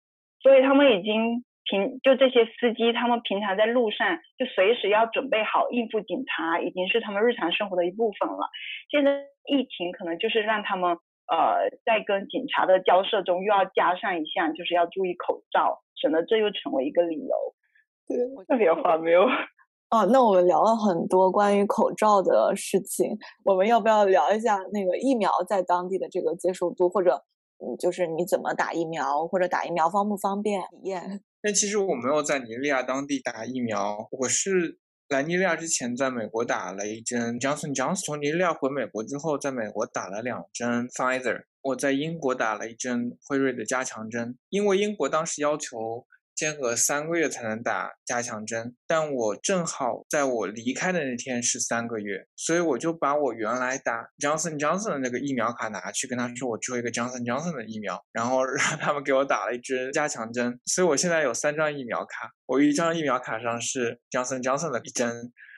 [0.42, 8.50] 所以他们已经平就这些司机，他们平常在路上就随时要准备好应付警察，已经是他们日常生活的一部分了。
[8.90, 10.98] 现在疫情可能就是让他们
[11.28, 17.36] 呃在跟警察的交涉中又要加上一项，就是要注意口罩，省得这又成为一个理由。
[18.08, 19.22] 对，特别荒谬。
[19.92, 27.24] 哦，那我们聊了很多关于口罩的事情，我们要不要聊一下那个疫苗在当地的这个接受度，或者
[27.60, 31.22] 嗯，就是你怎么打疫苗，或者打疫苗方不方便体验？
[31.42, 34.78] 但其实我没有在尼日利亚当地打疫苗，我是
[35.10, 46.06] 来尼日利亚之前在美国打了一针 Johnson Johnson，从尼日利亚回美国之后，在美国打了两针 Pfizer，我在英国打了一针辉瑞的加强针，因为英国当时要求。
[46.36, 65.08] 间隔三个月才能打加强针，但我正好在我离开的那天是三个月，所以我就把我原来打 Johnson Johnson 的那个疫苗卡拿去跟他说，我只有一个 Johnson Johnson 的疫苗，然后 让他们给我打了一支加强针，所以我现在有三张疫苗卡，我一张疫苗卡上是 Johnson Johnson 的一针，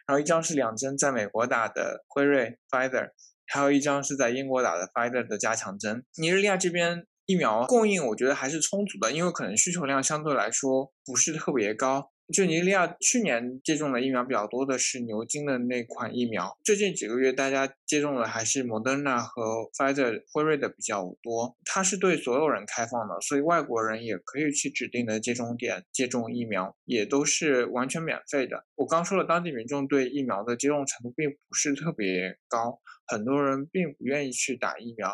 [0.05, 3.09] 然后一张是两针在美国打的辉瑞 Pfizer，
[3.47, 6.03] 还有一张是在英国打的 Pfizer 的加强针。
[6.17, 7.05] 尼日利亚这边。
[7.25, 12.11] 疫苗供应我觉得还是充足的，因为可能需求量相对来说不是特别高。
[12.33, 21.55] 就尼日利亚去年接种的疫苗比较多的是牛津的那款疫苗，最近几个月大家接种的还是莫德纳和 Pfizer 辉瑞的比较多。
[21.65, 28.65] 它是对所有人开放的，所以外国人也可以去指定的接种点接种疫苗，也都是完全免费的。
[28.75, 35.13] 我刚说了，当地民众对疫苗的接种程度并不是特别高，很多人并不愿意去打疫苗。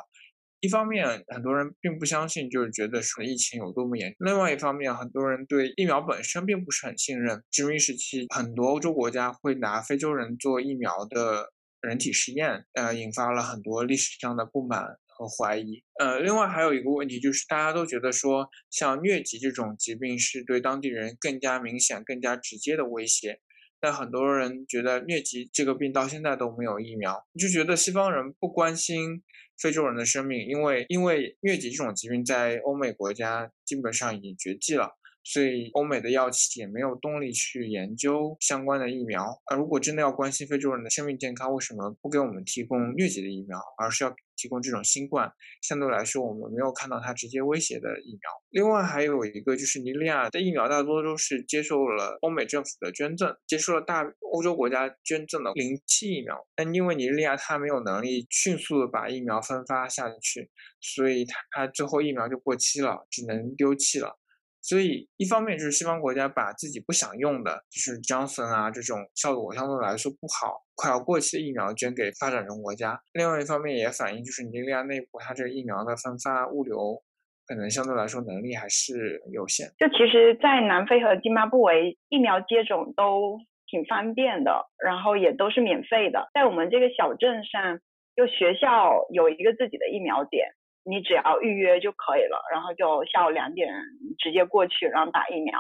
[0.62, 7.41] 一方面，很多人并不相信，就是觉得说疫情有多么严重；另外一方面，很多人对疫苗本身并不是很信任。
[7.50, 15.82] 殖民时期，很多欧洲国家会拿非洲人做疫苗的人体实验，呃，引发了很多历史上的不满和怀疑。
[15.98, 23.39] 呃，另外还有一个问题就是，大家都觉得说，像疟疾这种疾病是对当地人更加明显、更加直接的威胁。
[23.80, 29.24] 但很多人觉得疟疾这个病到现在都没有疫苗，就觉得西方人不关心。
[29.60, 34.99] 非洲人的生命，因为因为疟疾这种疾病在欧美国家基本上已经绝迹了，
[35.32, 39.24] 所以欧美的药企也没有动力去研究相关的疫苗。
[39.46, 44.13] 而如果真的要关心非洲人的生命健康，为什么不给我们提供疟疾的疫苗，而是要？
[44.42, 45.30] 提供这种新冠，
[45.62, 48.32] 相对来说我们没有看到它直接威胁的疫苗。
[48.52, 56.48] 另外还有一个就是尼日利亚的疫苗大多都是接受了欧美政府的捐赠，接受了大欧洲国家捐赠的零期疫苗。
[56.56, 64.19] 但因为尼日利亚它没有能力迅速的把疫苗分发下去，所以它它最后疫苗就过期了，只能丢弃了。
[64.62, 77.02] 所以，一方面就是西方国家把自己不想用的，就是 Johnson 啊这种效果相对来说不好、快要过期的疫苗捐给发展中国家；另外一方面也反映就是尼日利亚内部它这个疫苗的分发物流
[77.48, 79.67] 可能相对来说能力还是有限。
[79.80, 86.30] 就其实，在南非和津巴布韦疫苗接种都挺方便的，然后也都是免费的。
[86.34, 87.80] 在我们这个小镇上，
[88.15, 90.50] 就学校有一个自己的疫苗点。
[90.89, 93.71] 你只要预约就可以了，然后就下午两点
[94.17, 95.60] 直接过去，然后打疫苗。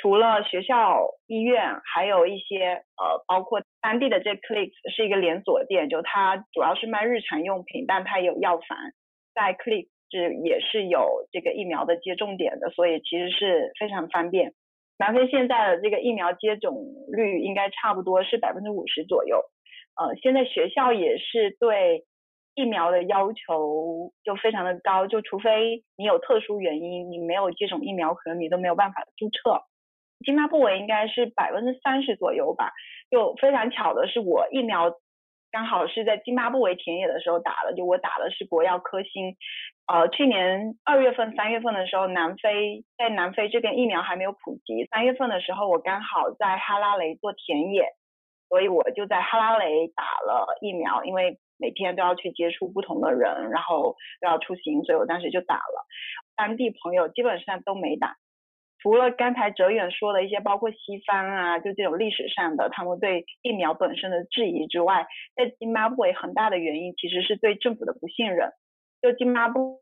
[0.00, 8.78] 除了学校、医院，还有一些呃，包括当地的这 Clicks 是一个连锁店，就它主要是卖日常用品，但它也有药房，
[9.34, 14.54] 在 Clicks 是也是有这个疫苗的接种点的，所以其实是非常方便。
[14.98, 16.74] 南非现在的这个疫苗接种
[17.12, 19.42] 率应该差不多是百分之五十左右，
[19.94, 22.04] 呃，现在学校也是对。
[22.58, 29.62] 疫苗的要求就非常的高，就除非你有特殊原因，你没有接种疫苗，可能你都没有办法注册。
[30.24, 32.72] 津巴布韦应该是百分之三十左右吧。
[33.12, 34.92] 就非常巧的是，我疫苗
[35.52, 39.36] 刚好是在津巴布韦田野的时候打的，就我打的是国药科兴。
[39.86, 44.84] 呃，去年二月份、三月份的时候，南非在南非这边疫苗还没有普及。
[44.90, 47.86] 三月份的时候，我刚好在哈拉雷做田野，
[48.48, 51.38] 所以我就在哈拉雷打了疫苗，因为。
[51.60, 55.86] 每天都要去接触不同的人，然后都要出行，所以我当时就打了。
[56.36, 58.14] 当地朋友基本上都没打，
[58.78, 68.52] 除了刚才哲远说的一些，包括西方啊，就这种历史上的他们对疫苗本身的质疑之外，在津巴布韦很大的原因其实是对政府的不信任。
[69.02, 69.80] 就津巴布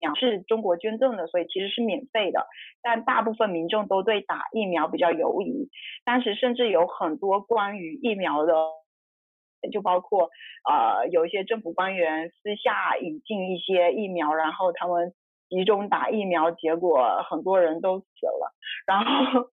[0.00, 2.46] 苗是中国捐赠的，所以其实是免费的，
[2.82, 5.68] 但大部分民众都对打疫苗比较犹疑。
[6.04, 8.54] 当时甚至有很多关于疫苗的。
[9.72, 10.30] 就包括
[10.68, 15.12] 呃有一些政府官员私下引进一些疫苗，然后他们
[15.48, 18.54] 集中打疫苗，结果很多人都死了。
[18.86, 19.48] 然后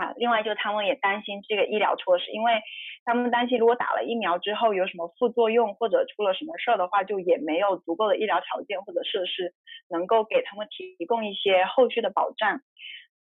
[0.00, 2.62] 啊，另外就他们也担心这个医疗措施，因为
[3.04, 9.52] 他们担心如果打了疫苗之后有什么副作用或者出了什么事儿的话，就也没有足够的医疗条件或者设施
[9.90, 12.60] 能够给他们提供一些后续的保障。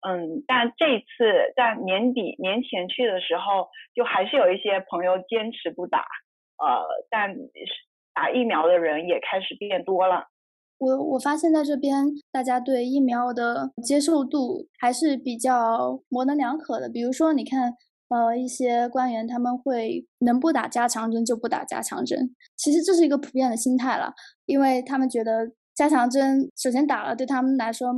[0.01, 6.05] 嗯，但这一次在年底年前去的时候，就还是有一些朋友坚持不打，
[6.57, 7.35] 呃，但
[8.13, 10.27] 打疫苗的人也开始变多了。
[10.77, 16.87] 我我发现在这边，大家对疫苗的接受度还是比较模棱两可的。
[16.89, 17.73] 比如说，你看，
[18.09, 24.13] 呃，一些官员他们会能不打加强针就不打加强针，其实这是一个普遍的心态了，
[24.45, 27.93] 因为他们觉得加强针首先打了对他们来说。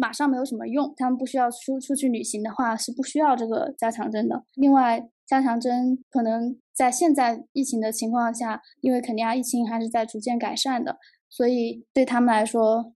[0.00, 4.44] 马上没有什么用，他们不需要出出去旅行的话是不需要这个加强针的。
[4.54, 10.98] 另外，加强针可能在现在疫情的情况下，因为肯尼亚疫情还是在逐渐改善的，
[11.30, 12.92] 所以对他们来说，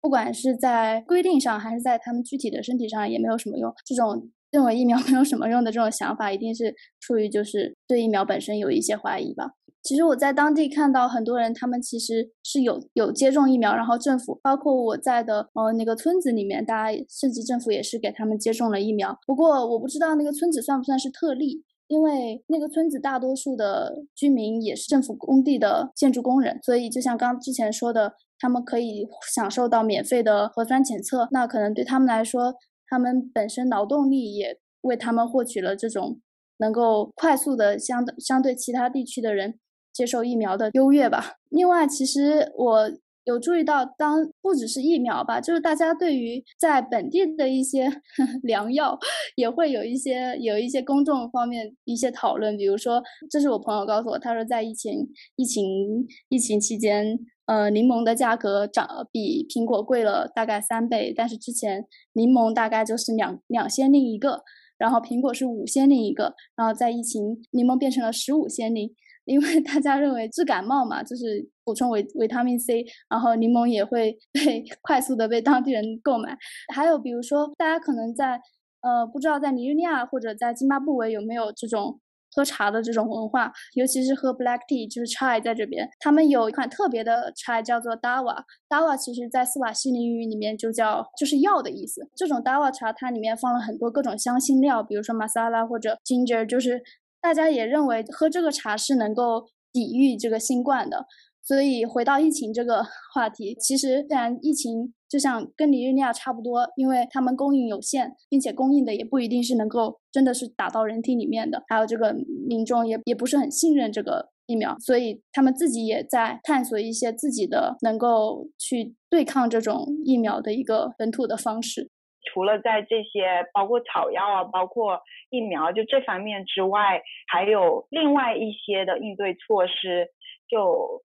[0.00, 3.72] 不管是在规定上还是在他们具体的身体上也没有什么用。
[3.84, 9.52] 这种认为疫苗 没有什么用的这种想法，一定是出于就是对疫苗本身有一些怀疑吧。
[9.82, 19.18] 其实我在当地看到很多人，他们其实是有有接种疫苗，然后政府包括我在的呃那个村子里面，大家甚至政府也是给他们接种了疫苗。
[19.26, 32.54] 不过我不知道那个村子算不算是特例，因为那个村子大多数的居民也是政府工地的建筑工人，所以就像刚之前说的，他们可以享受到免费的核酸检测，那可能对他们来说。
[32.88, 36.20] 他们本身劳动力也为他们获取了这种
[36.58, 39.58] 能够快速的相相对其他地区的人
[39.92, 41.34] 接受疫苗的优越吧。
[41.50, 42.90] 另外，其实我。
[43.24, 47.88] 有注意到，当不只是疫苗吧，就是大家对于在本地的一些
[48.42, 48.98] 良药，
[49.36, 52.56] 也会有一些有一些公众方面一些讨论。
[52.56, 53.00] 比如说，
[53.30, 64.42] 这是我朋友告诉我，他说在疫情疫情疫情期间，呃，柠檬的价格涨比苹果贵了大概三倍，但是之前柠檬大概就是两两先令一个，
[64.76, 68.92] 然后苹果是五先令一个，然后在疫情柠檬变成了十五先令。
[69.24, 76.36] 因为大家认为治感冒嘛，就是补充维维他命 C，然后柠檬也会被 快速的被当地人购买。
[76.74, 78.40] 还有比如说，大家可能在
[78.80, 82.00] 呃不知道在尼日利亚或者在津巴布韦有没有这种
[82.34, 92.08] 喝茶的这种文化，尤其是喝 black tea，就是 chai 在这边，他们有一款特别的 chai 叫做 dawa，dawa 其实在斯瓦西里语里面就叫就是药的意思。
[92.16, 96.82] 这种 dawa 茶它里面放了很多各种香辛料，比如说 masala 或者 ginger，就是。
[97.22, 101.06] 大家也认为喝这个茶是能够抵御这个新冠的，
[101.42, 112.12] 所以回到疫情这个 话题，其实虽然疫情就像跟尼日利亚差不多，因为他们供应有限，并且供应的也不一定是能够真的是打到人体里面的，还有这个
[112.46, 121.88] 民众也也不是很信任这个疫苗，所以他们自己也在探索一些自己的能够去对抗这种疫苗的一个本土的方式。
[122.24, 130.08] 除了在这些包括草药啊，包括疫苗就这方面之外，还有另外一些的应对措施。
[130.48, 131.02] 就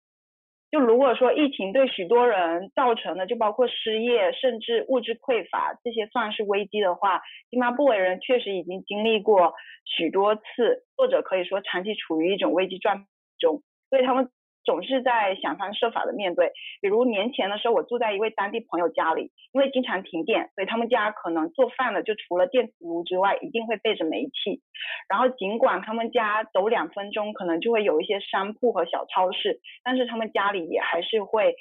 [0.72, 9.54] 就如果说疫情对许多人造成的，就包括失业，甚至物质匮乏这些算是危机的话，津巴布韦人确实已经经历过
[9.86, 13.06] 许多次，或者可以说长期处于一种危机状态
[13.40, 14.30] 中，所以他们。
[14.68, 16.52] 总是在想方设法的面对，
[16.82, 24.62] 比如年前的时候，我住在一位当地朋友家里，因为经常停电，所以他们家可能做饭的就除了电磁炉之外，一定会备着煤气。
[25.08, 31.56] 然后尽管他们家走两分钟可能就会有一些商铺和小超市，但是他们家里也还是会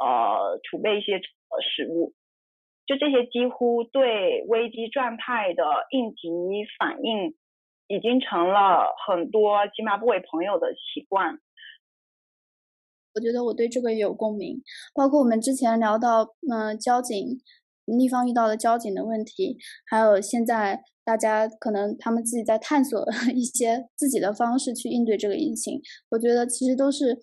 [0.00, 2.12] 呃储备一些呃食物。
[2.86, 6.28] 就这些几乎对危机状态的应急
[6.76, 7.34] 反应，
[7.86, 11.38] 已经成了很多津巴布韦朋友的习惯。
[13.18, 14.62] 我觉得我对这个也有共鸣，
[14.94, 17.40] 包括我们之前聊到，嗯，交警
[17.86, 23.04] 逆方遇到的交警的问题，还有现在大家可能他们自己在探索
[23.34, 27.18] 一些自己的方式去应对这个疫情，我觉得其实都是。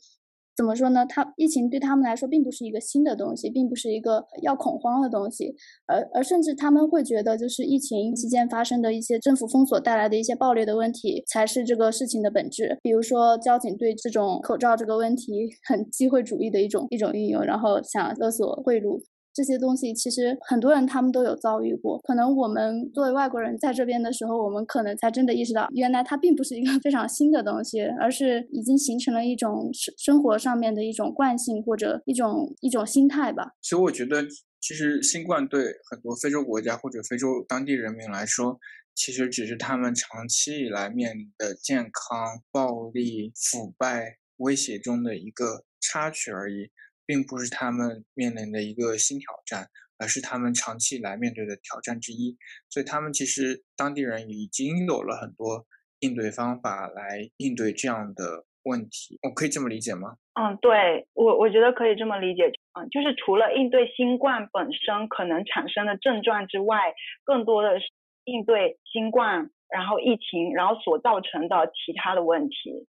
[0.56, 1.06] 怎么说呢？
[1.06, 5.54] 他疫情对他们来说并不是一个新的东西，并不是一个要恐慌的东西，
[5.86, 12.78] 而而甚至他们会觉得，就是疫情期间发生的一些政府封锁带来的一些暴烈的问题，才是这个事情的本质。
[12.82, 19.02] 比如说，交警对这种口罩这个问题很机会主义的一种一种运用，然后想勒索贿赂。
[19.36, 33.52] 这些东西其实很多人他们都有遭遇过，可能我们作为外国人在这边的时候，我们可能才真的意识到，原来它并不是一个非常新的东西，而是已经形成了一种生生活上面的一种惯性或者一种一种心态吧。
[33.62, 34.26] 所以我觉得，
[34.62, 38.58] 其实新冠对很多非洲国家或者非洲当地人民来说，
[38.94, 46.70] 其实只是他们长期以来面临的健康、暴力、腐败威胁中的一个插曲而已。
[47.06, 52.38] 并不是他们面临的一个新挑战，而是他们长期以来面对的挑战之一。
[52.70, 55.66] 所以他们其实当地人已经有了很多
[56.00, 59.20] 应对方法来应对这样的问题。
[59.24, 60.18] 我可以这么理解吗？
[60.34, 62.52] 嗯，对我我觉得可以这么理解。
[62.74, 66.94] 嗯，就是除了应对新冠本身可能产生的症状之外，
[67.24, 67.86] 更多的是
[68.26, 72.86] 应对新冠，然后疫情，然后所造成的其他的问题。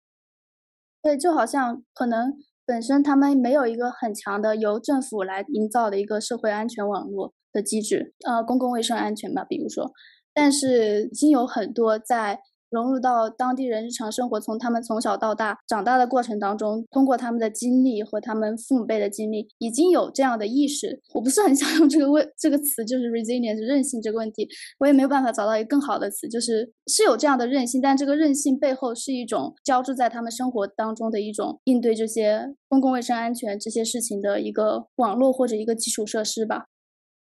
[1.03, 2.33] 对，就好像可能。
[2.67, 9.93] 本身他们没有一个很强的由政府来营造的一个社会安全网络的机制，呃，公共卫生安全吧，比如说，
[10.33, 12.41] 但是已经有很多在。
[12.75, 21.01] 融入到当地人日常生活，从他们从小到大长大的过程当中，通过他们的经历和他们父母辈的经历，已经有这样的意识。
[21.15, 24.49] 我不是很想用这个问这个词，就是 resilience 韧性这个问题，
[24.81, 36.65] 我也没有办法找到一个更好的词，就是是有这样的韧性，但这个韧性背后是一种交织在他们生活当中的一种应对这些公共卫生安全这些事情的一个网络或者一个基础设施吧。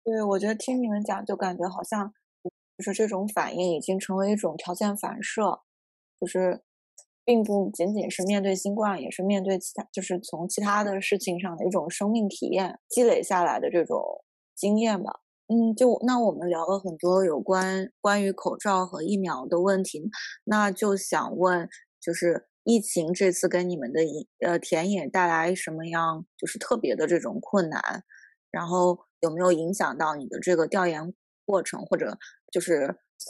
[0.03, 2.11] 对，我觉得听你们讲，就感觉好像。
[2.79, 5.59] 就是这种反应已经成为一种条件反射，
[6.17, 6.63] 就是
[7.25, 14.23] 并不仅仅是面对新冠，也是面对其他，就是从其他的事情上的一种生命体验积累下来的这种
[14.55, 15.19] 经验吧。
[15.47, 20.09] 嗯，就那我们聊了很多有关关于口罩和疫苗的问题，
[20.45, 21.67] 那就想问，
[21.99, 23.99] 就是疫情这次给你们的
[24.39, 27.81] 呃田野带来什么样就是特别的这种困难，
[28.49, 31.13] 然后有没有影响到你的这个调研？
[31.49, 32.13] 过程，或者
[32.53, 32.73] 就是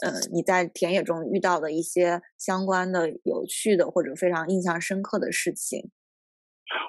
[0.04, 5.90] 呃你在田野中遇到的一些相关的有趣的或者非常印象深刻的事情。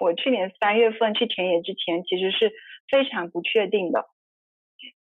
[0.01, 2.51] 我去年三月份去田野之前，其实是
[2.91, 4.05] 非常不确定的。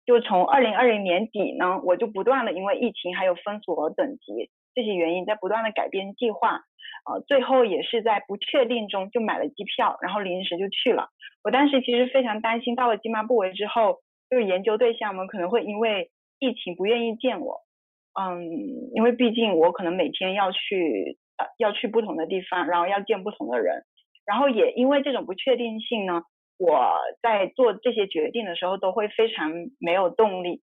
[0.05, 6.61] 就从二零二零年底呢，我就不断的因为疫情还有封锁等级这些原因，在不断的改变计划。
[7.09, 11.09] 呃，最后也是在不确定中就买了机票，然后临时就去了。
[11.43, 14.01] 我当时其实非常担心，到了津巴布韦之后，
[14.31, 17.61] 就是研究对象们可能会因为疫情不愿意见我。
[18.19, 18.43] 嗯，
[18.95, 23.85] 因为毕竟我可能每天要去呃要去不同的地方，然后要见不同的人。
[24.27, 26.23] 然后也因为这种不确定性呢，
[26.59, 30.63] 我在做这些决定的时候都会非常没有动力。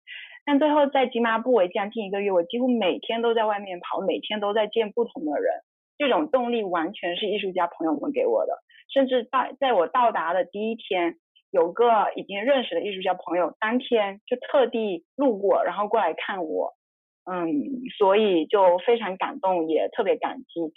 [0.45, 5.53] 但最后在津巴布韦将近一个月，我几乎每天都在外面跑，每天都在见不同的人。
[5.97, 8.59] 这种动力完全是艺术家朋友们给我的。
[8.93, 11.17] 甚至在在我到达的第一天，
[11.51, 11.85] 有个
[12.15, 16.75] 已经认识的艺术家朋友，当天就特地路过，然后过来看我。
[17.31, 20.73] 嗯，所以就非常感动，也特别感激。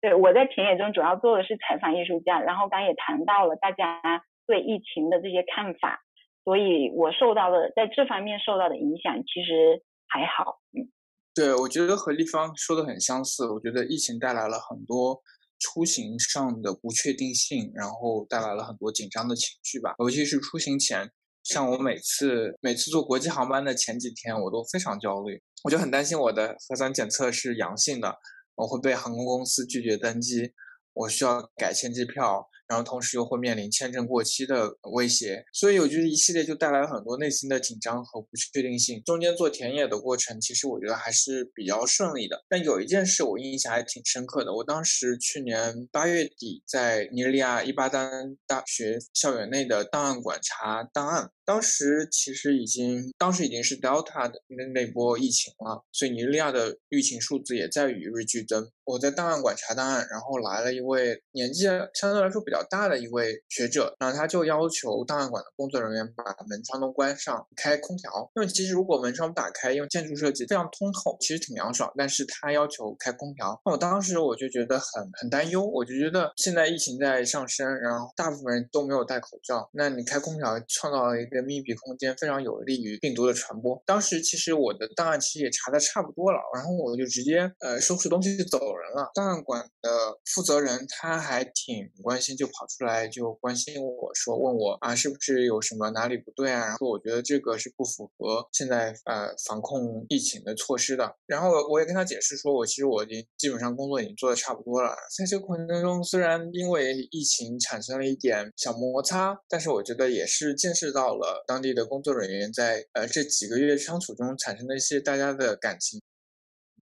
[0.00, 6.00] 对，我在田野中主要做的是采访艺术家，然后刚也谈到了大家对疫情的这些看法，
[6.42, 10.58] 所以我受到的在这方面受到的影响其实还好。
[10.72, 10.90] 嗯，
[11.32, 13.48] 对，我觉得和立方说的很相似。
[13.52, 15.20] 我觉得疫情带来了很多
[15.58, 19.94] 出行上的不确定性，然后带来了很多紧张的情绪吧。
[19.98, 21.10] 尤其是出行前，
[21.42, 28.16] 像我每次每次坐国际航班的前几天，我都非常焦虑，我就很担心我的核酸检测是阳性的。
[28.54, 30.52] 我会被航空公司拒绝登机，
[30.92, 32.48] 我需要改签机票。
[32.68, 39.02] 然后同时又会面临签证过期的威胁，所以我觉得一系列就带来了很多内心的紧张和不确定性。
[39.04, 42.44] 中间做田野的过程，其实我觉得还是比较顺利的。
[42.48, 58.70] 但有一件事我印象还挺深刻的，我当时去年八月底在尼日利亚伊巴丹大学校园内的档案馆查档案，当时其实已经当时已经是 Delta 的那那波疫情了，所以尼日利亚的疫情数字也在与日俱增。
[58.84, 62.58] 我在档案馆查档案，然后来了一位年纪相对来说比较。
[62.68, 68.30] 大的一位学者，然后他就要求档案馆的工作人员把门窗都关上，开空调。
[68.36, 71.90] 因为其实如果门窗不打开，因为建筑设计非常通透，其实挺凉爽。
[71.96, 83.80] 但是他要求开空调，那我当时我就觉得很很担忧，我就觉得现在疫情在上升，然后大部分人都没有戴口罩，那你开空调创造了一个密闭空间，非常有利于病毒的传播。
[83.86, 89.10] 当时其实我的档案其实也查的差不多了，然后我就直接呃收拾东西就走人了。
[89.14, 89.88] 档案馆的
[90.26, 92.48] 负责人他还挺关心，就。
[92.58, 96.66] 跑出来就关心我说，问我啊是不是有什么哪里不对啊？
[96.66, 101.14] 然后我觉得这个是不符合现在呃防控疫情的措施的。
[101.26, 104.96] 然后我也跟他解释说，我其实我已经基本上工作已经做的差不多了。
[105.16, 116.00] 在这个过程当中，虽然因为疫情产生了一点小摩擦，但是我觉得也是见识到了当地的工作人员在呃这几个月相处中产生的一些大家的感情。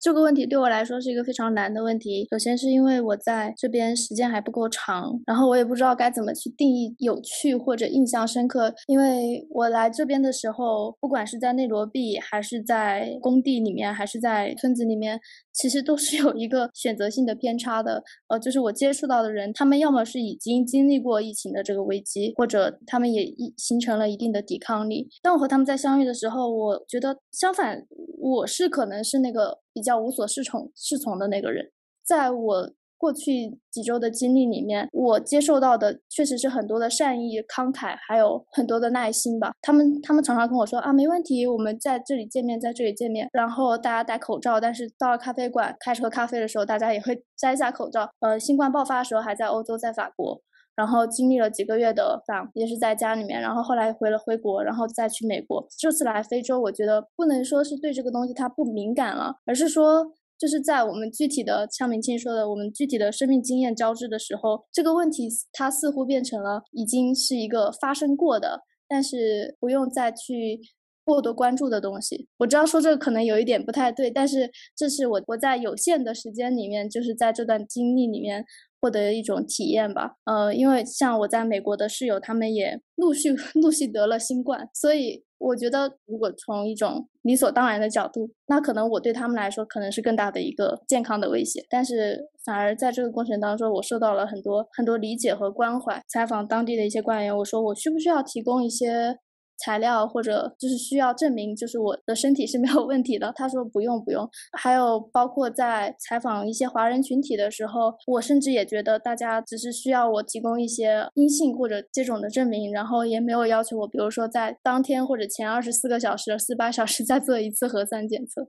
[0.05, 2.29] 这个问题对我来说是一个非常难的问题。
[2.31, 8.75] 首先是因为我在这边时间还不够长，然后我也不知道该怎么去定义有趣或者印象深刻。
[8.87, 15.19] 因为我来这边的时候，不管是在内罗毕，还是在工地里面，还是在村子里面，
[15.55, 18.05] 其实都是有一个选择性的偏差的。
[18.29, 25.09] 呃，就是我接触到的人，他们要么是已经经历过疫情的这个危机，或者他们也一形成了一定的抵抗力。
[25.23, 27.87] 当我和他们在相遇的时候，我觉得相反，
[28.21, 29.64] 我是可能是那个。
[29.75, 31.71] 比较无所适从适从的那个人，
[32.03, 39.53] 在我过去几周的经历里面，我接受到的确实是很多的善意、慷慨，还有很多的耐心吧。
[39.61, 43.29] 他们他们常常跟我说啊，没问题，我们在这里见面，在这里见面。
[43.33, 48.09] 然后大家戴口罩，但是到了咖啡馆开始喝咖啡的时候，大家也会摘下口罩。
[48.21, 50.41] 呃，新冠爆发的时候还在欧洲，在法国。
[50.77, 55.67] 然后经历了几个月的访，也是在家里面，然后后来回了回国，然后再去美国。
[55.79, 60.05] 这次来非洲，我觉得不能说是对这个东西它不敏感了，而是说
[60.37, 70.61] 就是在我们具体的，像明庆说的，我们具体的生命经验交织的时候，这个问题它似乎变成了已经是一个发生过的，但是不用再去
[71.05, 72.27] 过多关注的东西。
[72.39, 78.45] 我知道说这个可能有一点不太对，但是这是我我在有限的时间里面，就是在这段经历里面。
[78.85, 83.33] 获得一种体验吧，呃，因为像我在美国的室友，他们也陆续
[83.63, 91.65] 陆续得了新冠，所以我觉得，如果从一种理所当然的角度，那可能我对他们来说可能是更大的一个健康的威胁。
[91.71, 96.03] 但是反而在这个过程当中，我受到了很多很多理解和关怀。
[96.07, 99.17] 采访当地的一些官员，我说我需不需要提供一些
[99.59, 103.33] 材料或者就是需要证明就是我的身体是没有问题的？
[103.37, 104.29] 他说不用不用。
[104.59, 118.49] 还有包括在采访一些华人群体的时候，我甚至也觉得大家只是需要我提供一些阴性或者接种的证明，然后也没有要求我，比如说在当天或者前二十四个小时、四八小时再做一次核酸检测。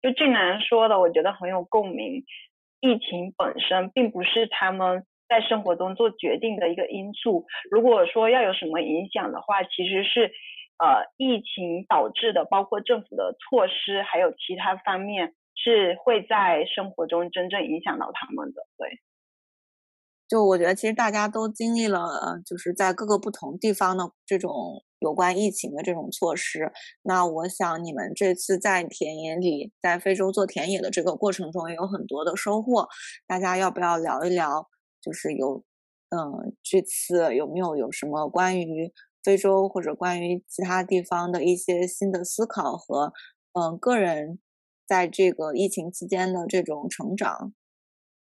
[0.00, 2.24] 就俊男说的，我觉得很有共鸣。
[2.80, 5.04] 疫情本身并不是他们。
[5.28, 7.46] 在生活中做决定的一个因素。
[7.70, 10.30] 如果说要有什么影响的话，其实是
[10.78, 18.62] 呃疫情导致的，包括政府的措施，还有其他方面是会在生活中真正影响到他们的。
[18.78, 18.88] 对，
[20.28, 26.72] 就我觉得其实大家都经历了，就是在各个不同地方的这种有关疫情的这种措施。
[27.02, 32.88] 那我想你们这次在田野里，在非洲做田野的这个过程中，也有很多的收获。
[33.26, 34.68] 大家要不要聊一聊？
[35.00, 35.64] 就是有，
[36.10, 38.92] 嗯，这次有没有有什么关于
[39.22, 43.12] 非洲或者关于其他地方的一些新的思考和，
[43.52, 44.38] 嗯，个人
[44.86, 47.52] 在这个疫情期间的这种成长？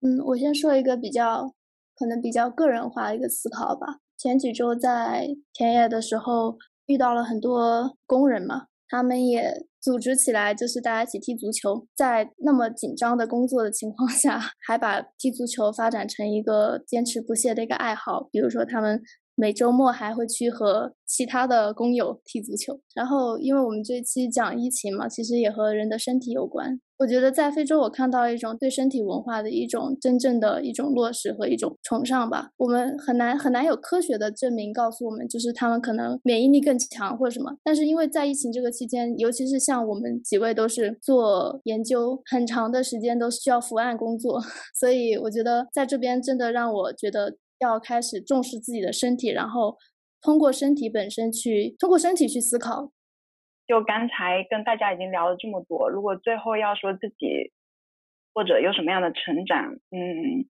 [0.00, 1.54] 嗯，我先说一个比较
[1.94, 3.98] 可能比较个人化一个思考吧。
[4.16, 9.66] 前几周在田野的时候遇到了很多工人嘛，他们也。
[9.86, 18.28] 组织起来就是大家一起踢足球，在那么紧张的工作的情况 下，还把踢足球发展成一个坚持不懈的一个爱好。
[18.32, 19.00] 比如说，他们。
[19.38, 26.80] 每周末还会去和其他的工友踢足球，然后因为我们这期讲疫情嘛，其实也和人的身体有关。
[26.98, 32.50] 我觉得在非洲，我看到一种对身体文化的一种真正的一种落实和一种崇尚吧。
[32.56, 37.56] 我们很难很难有科学的证明告诉我们，就是他们可能免疫力更强或者什么。
[37.62, 44.40] 但是因为在疫情这个期间，尤其是像我们几位都是做研究，很长的时间都需要伏案工作，
[44.78, 47.36] 所以我觉得在这边真的让我觉得。
[47.58, 49.78] 要开始重视自己的身体，然后
[50.20, 52.92] 通过身体本身去，通过身体去思考。
[53.66, 57.52] 就刚才跟大家已经聊了这么多，如果最后要说自己
[58.34, 60.46] 或者有什么样的成长，嗯，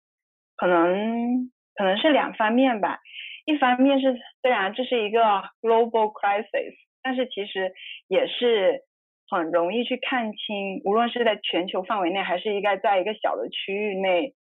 [0.55, 2.99] 可能可能是两方面吧。
[3.45, 5.21] 一方面是虽然这是一个
[5.61, 7.73] global crisis，但是其实
[8.07, 8.81] 也是
[9.29, 14.33] 很容易去看清，无论是在全球范围内，还是应该在一个小的区域内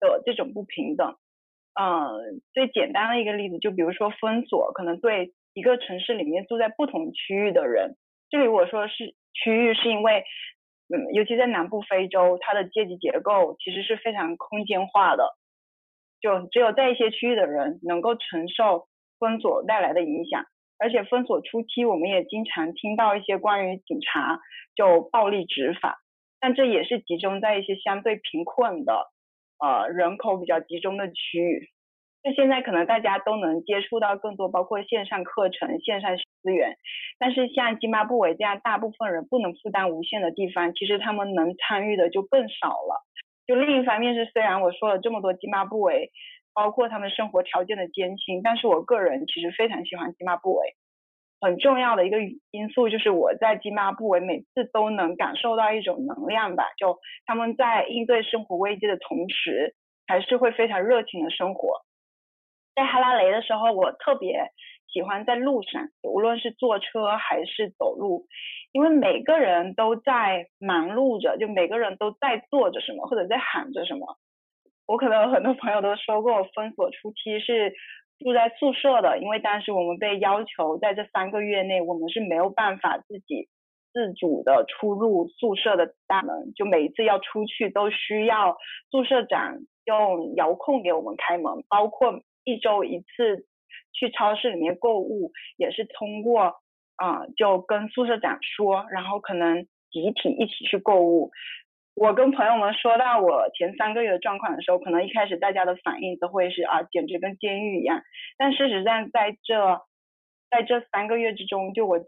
[0.00, 1.16] 的这种不平等。
[1.74, 7.96] 嗯，最简单的一个例子，就比如说封锁，可能对一个城市里面住在不同区域的人，
[8.34, 10.24] 这里我说是区域，是因为，
[10.92, 15.36] 嗯，尤其在南部非洲，它的阶级结构其实是非常空间化的，
[16.20, 18.88] 就只有在一些区域的人能够承受
[19.20, 20.46] 封锁带来的影响，
[20.80, 24.40] 而且封锁初期，我们也经常听到一些关于警察
[24.74, 25.98] 就暴力执法，
[26.40, 29.12] 但这也是集中在一些相对贫困的。
[29.64, 31.68] 呃，人口比较集中的区域，
[32.24, 36.76] 就现在可能大家都能接触到更多，包括线上课程、线上资源。
[37.18, 43.02] 但是像津巴布韦这样大部分人不能负担无限的地方，其实他们能参与的就更少了。
[43.46, 46.10] 就另一方面是，虽然我说了这么多津巴布韦，
[46.52, 50.74] 包括他们生活条件的艰辛，但是我个人其实非常喜欢津巴布韦。
[51.40, 52.18] 很重要的一个
[52.50, 59.74] 因素就是我在津巴布韦每次都能感受到一种能量吧，就他们在应对生活危机的同时，
[60.06, 61.82] 还是会非常热情的生活。
[62.74, 64.50] 在哈拉雷的时候，我特别
[64.94, 68.24] 喜欢在路上，无论是坐车还是走路，
[68.72, 74.16] 因为每个人都在忙碌着，就每个人都在做着什么或者在喊着什么。
[74.86, 77.74] 我可能很多朋友都说过，封锁初期是。
[78.20, 83.48] 住在宿舍的，因为当时我们被要求在这三个月内，我们是没有办法自己
[83.92, 88.56] 自主的出入宿舍的大门，就每一次要出去都需要
[88.92, 93.46] 宿舍长用遥控给我们开门，包括一周一次
[93.92, 96.56] 去超市里面购物，也是通过
[96.96, 101.30] 啊就跟宿舍长说，然后可能集体一起去购物。
[101.96, 108.02] 我跟朋友们说到我前三个月的状况的时候，可能一开始大家的反应都会是啊，简直跟监狱一样。
[108.36, 109.80] 但事实上，在这
[110.50, 112.00] 在这三个月之中，就我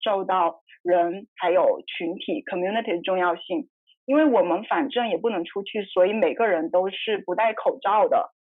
[0.00, 3.68] 受到人还有群体 community 的重要性，
[4.06, 8.32] 因为我们反正也不能出去，所以每个人都是不戴口罩的。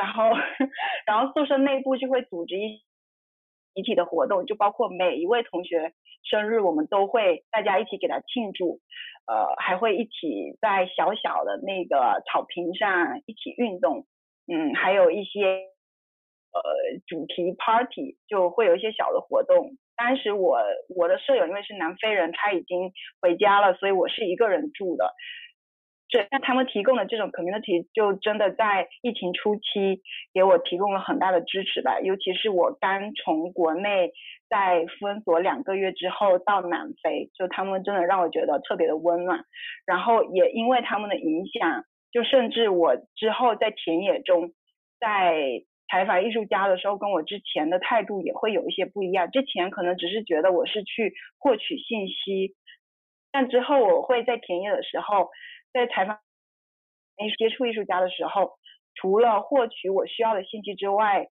[0.00, 0.30] 然后，
[1.06, 2.82] 然后宿舍内部就会组织一
[3.74, 5.92] 集体的活动，就包括每一位同学
[6.22, 8.80] 生日，我们都会大家一起给他庆祝。
[9.26, 14.06] 呃，还会一起在小小的那个草坪上一起运动，
[14.48, 15.68] 嗯，还有一些
[16.50, 16.60] 呃
[17.06, 19.76] 主题 party，就会有一些小的活动。
[19.96, 20.58] 当时我
[20.96, 22.90] 我的舍友因为是南非人，他已经
[23.20, 25.14] 回家了，所以我是一个人住的。
[26.10, 30.02] 对那他们提供的这种 community 就真的在疫情初期
[30.34, 34.12] 给我提供了很大的支持吧，尤其是我刚从国内
[34.48, 39.44] 在封锁两个月之后到南非，就他们真的让我觉得特别的温暖。
[39.86, 44.50] 然后也因为他们的影响，就甚至我之后在田野中，
[44.98, 49.30] 在采访艺术家的时候，跟我之前的态度也会有一些不一样。
[49.30, 52.54] 之前可能只是觉得我是去获取信息，
[53.32, 55.30] 但之后我会在田野的时候，
[55.72, 56.18] 在采访、
[57.38, 58.58] 接触艺术家的时候，
[58.94, 61.28] 除了获取我需要的信息之外，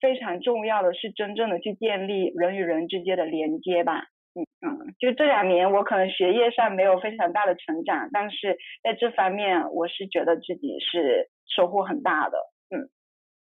[0.00, 4.04] 非常重要的是真正的去建立人与人之间的连接吧。
[4.34, 12.36] 嗯嗯，就这两年我可能学业上没有非常大的成长，但是在这方面我是觉得自己是收获很大的。
[12.68, 12.90] 嗯，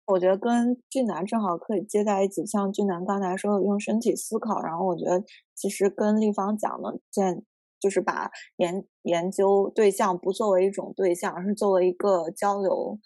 [0.06, 5.20] 我觉得跟俊南正好可以接在一起，像俊南刚才说的用身体思考，然后我觉得
[5.54, 7.42] 其实跟立方讲的这
[7.80, 12.98] 就是把研研究对象不作为一种对象，而是作为一个交流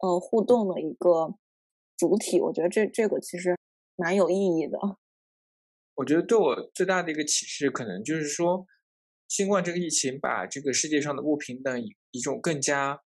[0.00, 1.34] 呃互动的一个。
[1.96, 3.56] 主体，我觉得这这个其实
[3.94, 4.76] 蛮有意义的。
[5.94, 8.66] 我觉得对我最大的一个启示，可能就是说，
[9.28, 13.00] 新冠这个疫情把这个世界上的不平等以一种更加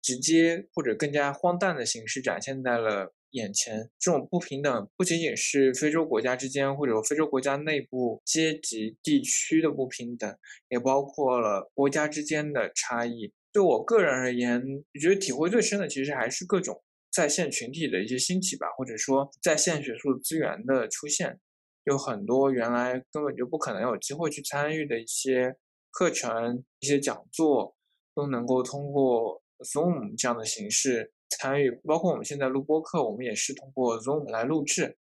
[0.00, 3.90] 直接或者更加荒诞的形式展现在了眼前。
[3.98, 10.34] 这种不平等不仅仅是非洲国家之间或者非洲国家内部阶级地区的不平等，
[10.70, 13.32] 也包括了国家之间的差异。
[13.52, 14.62] 对我个人而言，
[14.94, 16.82] 我觉得体会最深的其实还是各种。
[17.14, 21.38] 在线群体的一些兴起吧，或者说在线学术资源的出现，
[21.84, 25.54] 有很多原来根本就不可能有机会去参与的一些
[25.90, 27.76] 课程、一些讲座，
[28.14, 31.70] 都能够通过 Zoom 这样的形式参与。
[31.86, 34.96] 包括我们现在录播课，我们也是通过 Zoom 来录制。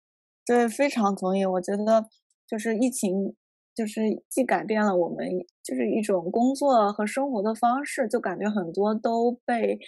[0.45, 1.45] 对，非常同意。
[1.45, 2.07] 我觉得
[2.47, 3.35] 就是疫情，
[3.75, 5.29] 就是既改变了我们
[5.63, 9.79] 就是一种工作和生活的方式，就感觉很多都被。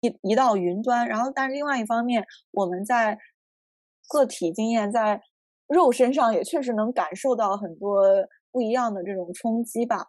[0.00, 3.18] 移移到云端，然后，但是另外一方面，我们在
[4.06, 5.22] 个体经验在
[5.66, 8.04] 肉身上也确实能感受到很多
[8.52, 10.08] 不一样的这种冲击吧。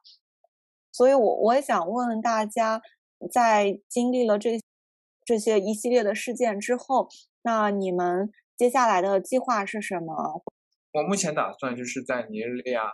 [0.92, 2.82] 所以，我我也想问问大家，
[3.32, 4.60] 在经历了这
[5.26, 7.10] 这些一系列的事件之后，
[7.44, 10.44] 那你们接下来的计划是什么？
[10.94, 12.94] 我目前打算就是在尼日利亚。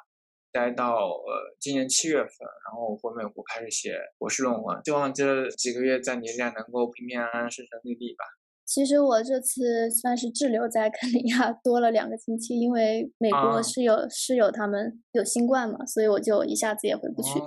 [0.53, 2.27] 待到呃今年七月份，
[2.65, 8.25] 然后回美国开始写博士论文，希望这几个月在尼日利亚能够平平安安、顺顺利利吧。
[8.65, 17.39] 其实我这次算是滞留在肯尼亚多了两个星期，因为美国室友室友他们有新冠嘛，所以我就一下子也回不去。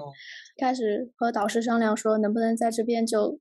[0.59, 3.39] 开始和导师商量说，能不能在这边就。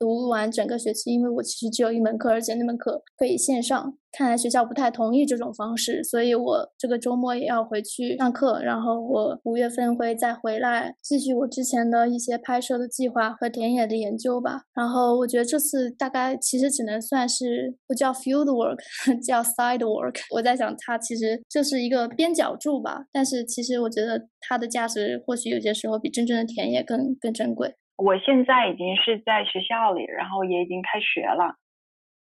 [0.00, 3.94] 读完整个学期，因为我其实只有一门课，而且那门课可以线上。
[4.12, 8.60] 看来学校不太同意这种方式，所以我这个周末也要回去上课。
[8.60, 14.62] 然后我五月份会再回来，继续我之前的一些拍摄的计划和田野的研究吧。
[14.74, 18.78] 然后我觉得这次大概其实只能算是不叫 field work，
[19.22, 20.16] 叫 side work。
[20.30, 23.04] 我在想，它其实就是一个边角柱吧。
[23.12, 27.76] 但是其实我觉得它的价值或许有些时候比真正的田野更更珍贵。
[28.00, 31.56] 我现在已经是在学校里，然后也已经开学了，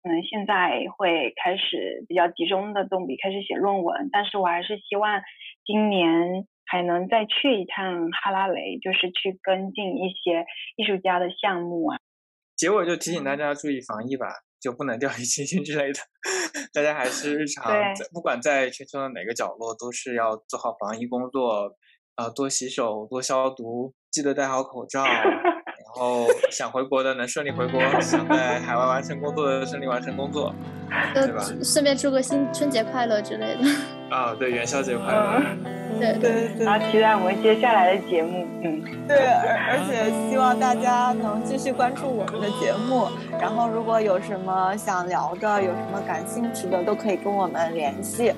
[0.03, 5.21] 嗯，现在会开始比较集中的动笔开始写论文，但是我还是希望
[5.65, 10.45] 今年还能再去一趟哈拉雷，就是去跟进一些
[10.77, 11.97] 艺术家的项目啊。
[12.55, 14.27] 结尾就提醒大家注意防疫吧，
[14.61, 15.99] 就不能掉以轻心之类的，
[16.73, 17.65] 大家还是日常
[18.13, 21.75] 不管在全球的哪个角落，都是要做好防疫工作，
[22.15, 25.03] 啊，多洗手，多消毒，记得戴好口罩。
[25.97, 30.53] 然后想回国的能顺利回国，想在海外完成工作的顺利完成工作，
[31.11, 31.43] 对吧？
[31.63, 33.67] 顺便祝个新春节快乐之类的。
[34.15, 35.41] 啊，对，元宵节快乐。
[35.99, 36.65] 对对对。
[36.65, 38.83] 然后期待我们接下来的节目，嗯。
[39.07, 43.07] 对，而而且希望大家能继续关注我们的节目。
[43.41, 48.31] 然后如果有什么想聊的，有什么感兴趣的，都可以跟我们联系。